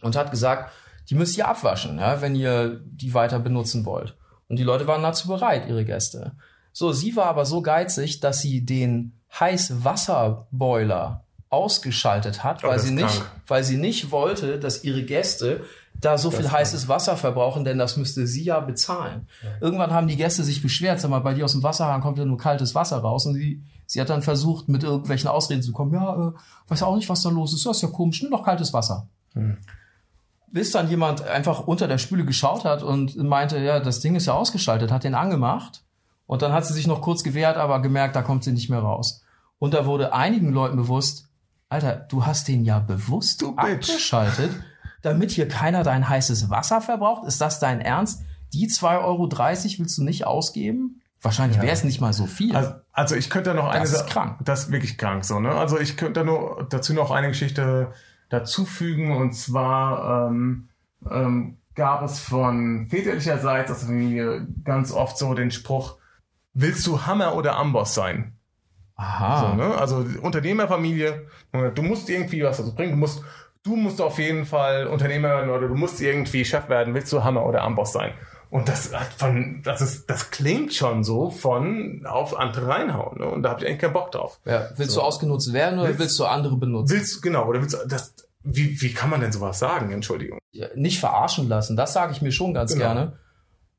und 0.03 0.16
hat 0.16 0.33
gesagt, 0.33 0.72
die 1.09 1.14
müsst 1.14 1.38
ihr 1.38 1.46
abwaschen, 1.48 1.98
ja, 1.98 2.20
wenn 2.20 2.35
ihr 2.35 2.81
die 2.85 3.14
weiter 3.14 3.38
benutzen 3.38 3.87
wollt. 3.87 4.16
Und 4.48 4.59
die 4.59 4.64
Leute 4.64 4.87
waren 4.87 5.03
dazu 5.03 5.29
bereit, 5.29 5.68
ihre 5.68 5.85
Gäste. 5.85 6.33
So, 6.72 6.92
sie 6.92 7.14
war 7.16 7.27
aber 7.27 7.46
so 7.46 7.62
geizig, 7.62 8.20
dass 8.20 8.40
sie 8.40 8.64
den 8.64 9.12
Heißwasserboiler 9.38 11.24
ausgeschaltet 11.51 12.44
hat, 12.44 12.64
oh, 12.64 12.68
weil 12.68 12.79
sie 12.79 12.92
nicht, 12.92 13.22
weil 13.46 13.64
sie 13.64 13.77
nicht 13.77 14.11
wollte, 14.11 14.59
dass 14.59 14.85
ihre 14.85 15.03
Gäste 15.03 15.64
da 16.00 16.16
so 16.16 16.30
das 16.30 16.38
viel 16.38 16.50
heißes 16.50 16.88
Wasser 16.88 17.16
verbrauchen, 17.16 17.64
denn 17.64 17.78
das 17.78 17.96
müsste 17.96 18.26
sie 18.26 18.44
ja 18.44 18.61
bezahlen. 18.61 19.26
Ja. 19.42 19.50
Irgendwann 19.61 19.92
haben 19.92 20.06
die 20.06 20.16
Gäste 20.16 20.44
sich 20.44 20.62
beschwert, 20.62 21.00
sag 21.00 21.11
mal, 21.11 21.20
bei 21.20 21.34
dir 21.34 21.44
aus 21.44 21.52
dem 21.52 21.62
Wasserhahn 21.62 22.00
kommt 22.00 22.18
ja 22.18 22.24
nur 22.24 22.38
kaltes 22.38 22.74
Wasser 22.74 22.98
raus 22.98 23.26
und 23.26 23.34
sie, 23.34 23.62
sie 23.87 24.00
hat 24.00 24.11
dann 24.11 24.22
versucht, 24.22 24.68
mit 24.68 24.84
irgendwelchen 24.84 25.28
Ausreden 25.28 25.62
zu 25.62 25.72
kommen, 25.72 25.92
ja, 25.92 26.28
äh, 26.28 26.32
weiß 26.68 26.82
auch 26.82 26.96
nicht, 26.96 27.08
was 27.08 27.22
da 27.22 27.30
los 27.30 27.52
ist, 27.52 27.66
das 27.66 27.78
ist 27.78 27.82
ja 27.82 27.88
komisch, 27.88 28.22
nimm 28.22 28.30
doch 28.30 28.44
kaltes 28.44 28.72
Wasser. 28.72 29.08
Hm. 29.34 29.56
Bis 30.50 30.70
dann 30.70 30.88
jemand 30.88 31.26
einfach 31.26 31.66
unter 31.66 31.88
der 31.88 31.98
Spüle 31.98 32.24
geschaut 32.24 32.64
hat 32.64 32.82
und 32.82 33.16
meinte, 33.16 33.58
ja, 33.58 33.80
das 33.80 34.00
Ding 34.00 34.14
ist 34.14 34.26
ja 34.26 34.34
ausgeschaltet, 34.34 34.90
hat 34.92 35.04
den 35.04 35.14
angemacht 35.14 35.82
und 36.26 36.42
dann 36.42 36.52
hat 36.52 36.64
sie 36.64 36.74
sich 36.74 36.87
noch 36.87 37.02
kurz 37.02 37.22
gewehrt, 37.24 37.56
aber 37.56 37.82
gemerkt, 37.82 38.16
da 38.16 38.22
kommt 38.22 38.44
sie 38.44 38.52
nicht 38.52 38.70
mehr 38.70 38.78
raus. 38.78 39.22
Und 39.58 39.74
da 39.74 39.84
wurde 39.84 40.12
einigen 40.12 40.52
Leuten 40.52 40.76
bewusst, 40.76 41.28
Alter, 41.68 41.96
du 41.96 42.24
hast 42.24 42.48
den 42.48 42.64
ja 42.64 42.78
bewusst 42.78 43.42
du 43.42 43.54
abgeschaltet. 43.56 44.52
Bitch 44.52 44.64
damit 45.02 45.30
hier 45.30 45.48
keiner 45.48 45.82
dein 45.82 46.08
heißes 46.08 46.50
Wasser 46.50 46.80
verbraucht? 46.80 47.26
Ist 47.26 47.40
das 47.40 47.61
dein 47.61 47.80
Ernst? 47.80 48.22
Die 48.52 48.68
2,30 48.68 49.04
Euro 49.04 49.30
willst 49.30 49.98
du 49.98 50.04
nicht 50.04 50.26
ausgeben? 50.26 51.02
Wahrscheinlich 51.20 51.56
ja. 51.56 51.62
wäre 51.64 51.72
es 51.72 51.84
nicht 51.84 52.00
mal 52.00 52.12
so 52.12 52.26
viel. 52.26 52.54
Also, 52.54 52.74
also 52.92 53.16
ich 53.16 53.28
könnte 53.28 53.50
da 53.50 53.54
noch 53.54 53.68
eine 53.68 53.80
Das 53.80 53.92
ist 53.92 54.06
krank. 54.06 54.38
Das 54.44 54.64
ist 54.64 54.72
wirklich 54.72 54.98
krank 54.98 55.24
so, 55.24 55.40
ne? 55.40 55.50
Also 55.50 55.78
ich 55.78 55.96
könnte 55.96 56.20
da 56.20 56.24
nur 56.24 56.66
dazu 56.70 56.94
noch 56.94 57.11
eine 57.11 57.28
Geschichte 57.28 57.92
dazufügen 58.28 59.16
und 59.16 59.32
zwar 59.32 60.28
ähm, 60.28 60.68
ähm, 61.11 61.56
gab 61.74 62.02
es 62.02 62.20
von 62.20 62.87
väterlicherseits 62.88 63.70
aus 63.70 63.80
der 63.80 63.88
Familie 63.88 64.46
ganz 64.64 64.92
oft 64.92 65.18
so 65.18 65.34
den 65.34 65.50
Spruch, 65.50 65.96
willst 66.54 66.87
du 66.87 67.06
Hammer 67.06 67.34
oder 67.34 67.56
Amboss 67.56 67.94
sein? 67.94 68.34
Aha. 68.94 69.40
So, 69.40 69.54
ne? 69.54 69.78
Also 69.78 70.04
Unternehmerfamilie, 70.20 71.26
du 71.52 71.82
musst 71.82 72.11
irgendwie 72.11 72.42
was 72.42 72.58
dazu 72.58 72.74
bringen, 72.74 72.92
du 72.92 72.98
musst 72.98 73.22
du 73.62 73.77
musst 73.77 74.01
auf 74.01 74.18
jeden 74.18 74.44
Fall 74.44 74.87
Unternehmer 74.87 75.29
werden 75.29 75.51
oder 75.51 75.68
du 75.68 75.75
musst 75.75 76.01
irgendwie 76.01 76.44
Chef 76.44 76.68
werden, 76.68 76.94
willst 76.94 77.12
du 77.12 77.25
Hammer 77.25 77.44
oder 77.47 77.62
Amboss 77.62 77.92
sein. 77.92 78.12
Und 78.51 78.68
das 78.68 78.94
hat 78.94 79.12
von, 79.12 79.61
das 79.62 79.83
ist, 79.83 80.09
das 80.09 80.31
klingt 80.31 80.73
schon 80.73 81.05
so 81.05 81.31
von 81.31 82.07
auf 82.07 82.38
andere 82.38 82.68
reinhauen. 82.68 83.18
Ne? 83.18 83.27
Und 83.27 83.42
da 83.42 83.51
habe 83.51 83.61
ich 83.61 83.66
eigentlich 83.66 83.81
keinen 83.81 83.92
Bock 83.92 84.11
drauf. 84.11 84.40
Ja, 84.47 84.71
willst 84.77 84.92
so. 84.92 85.01
du 85.01 85.07
ausgenutzt 85.07 85.53
werden 85.53 85.79
oder 85.79 85.88
willst, 85.88 86.01
willst, 86.01 86.18
du 86.18 86.25
andere 86.25 86.57
benutzen? 86.57 86.97
Willst 86.97 87.21
genau 87.21 87.47
oder 87.47 87.61
willst 87.61 87.75
du 87.75 87.87
das? 87.87 88.14
Wie, 88.42 88.81
wie 88.81 88.94
kann 88.94 89.11
man 89.11 89.21
denn 89.21 89.33
sowas 89.33 89.59
sagen? 89.59 89.90
Entschuldigung. 89.90 90.38
Ja, 90.53 90.68
nicht 90.75 90.99
verarschen 90.99 91.49
lassen. 91.49 91.77
Das 91.77 91.92
sage 91.92 92.12
ich 92.12 92.23
mir 92.23 92.33
schon 92.33 92.55
ganz 92.55 92.73
genau. 92.73 92.87
gerne. 92.87 93.18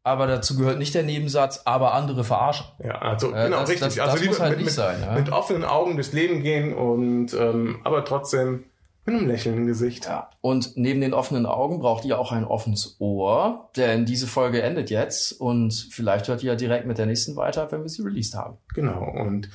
Aber 0.03 0.27
dazu 0.27 0.55
gehört 0.55 0.77
nicht 0.77 0.93
der 0.93 1.03
Nebensatz, 1.03 1.61
aber 1.65 1.93
andere 1.93 2.23
verarschen. 2.23 2.67
Ja, 2.83 2.99
also 2.99 3.33
äh, 3.33 3.45
genau, 3.45 3.61
das, 3.61 3.69
richtig. 3.69 3.95
Das, 3.95 3.99
also 3.99 4.17
das 4.17 4.25
muss 4.27 4.39
halt 4.39 4.57
mit, 4.57 4.65
nicht 4.65 4.73
sein. 4.73 5.01
Ja? 5.01 5.13
mit 5.13 5.31
offenen 5.31 5.63
Augen 5.63 5.95
durchs 5.95 6.13
Leben 6.13 6.43
gehen 6.43 6.73
und 6.73 7.33
ähm, 7.33 7.81
aber 7.83 8.05
trotzdem 8.05 8.65
mit 9.09 9.19
einem 9.19 9.27
Lächeln 9.27 9.57
im 9.57 9.67
Gesicht. 9.67 10.05
Ja. 10.05 10.29
Und 10.41 10.77
neben 10.77 11.01
den 11.01 11.13
offenen 11.13 11.45
Augen 11.45 11.79
braucht 11.79 12.05
ihr 12.05 12.19
auch 12.19 12.31
ein 12.31 12.45
offenes 12.45 12.95
Ohr, 12.99 13.69
denn 13.75 14.05
diese 14.05 14.27
Folge 14.27 14.61
endet 14.61 14.89
jetzt 14.89 15.33
und 15.33 15.73
vielleicht 15.91 16.27
hört 16.27 16.43
ihr 16.43 16.51
ja 16.51 16.55
direkt 16.55 16.85
mit 16.85 16.97
der 16.97 17.05
nächsten 17.05 17.35
weiter, 17.35 17.71
wenn 17.71 17.81
wir 17.81 17.89
sie 17.89 18.03
released 18.03 18.35
haben. 18.35 18.57
Genau. 18.73 19.03
Und 19.03 19.49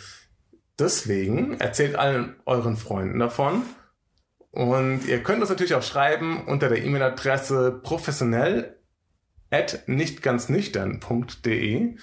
deswegen 0.79 1.59
erzählt 1.61 1.97
allen 1.97 2.37
euren 2.47 2.77
Freunden 2.77 3.19
davon. 3.19 3.63
Und 4.51 5.07
ihr 5.07 5.23
könnt 5.23 5.41
uns 5.41 5.51
natürlich 5.51 5.75
auch 5.75 5.83
schreiben 5.83 6.45
unter 6.47 6.69
der 6.69 6.85
E-Mail-Adresse 6.85 7.81
professionell 7.83 8.77
at 9.51 9.83
nichtganznüchtern.de 9.87 11.97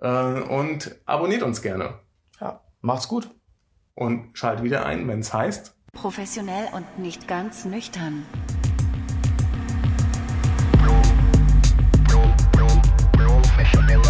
äh, 0.00 0.40
und 0.42 0.96
abonniert 1.04 1.42
uns 1.42 1.62
gerne. 1.62 1.98
Ja, 2.40 2.62
macht's 2.80 3.08
gut. 3.08 3.28
Und 3.94 4.38
schaltet 4.38 4.64
wieder 4.64 4.86
ein, 4.86 5.08
wenn 5.08 5.20
es 5.20 5.32
heißt 5.32 5.75
Professionell 5.96 6.68
und 6.72 6.98
nicht 6.98 7.26
ganz 7.26 7.64
nüchtern. 7.64 8.26
Professionell 13.12 14.05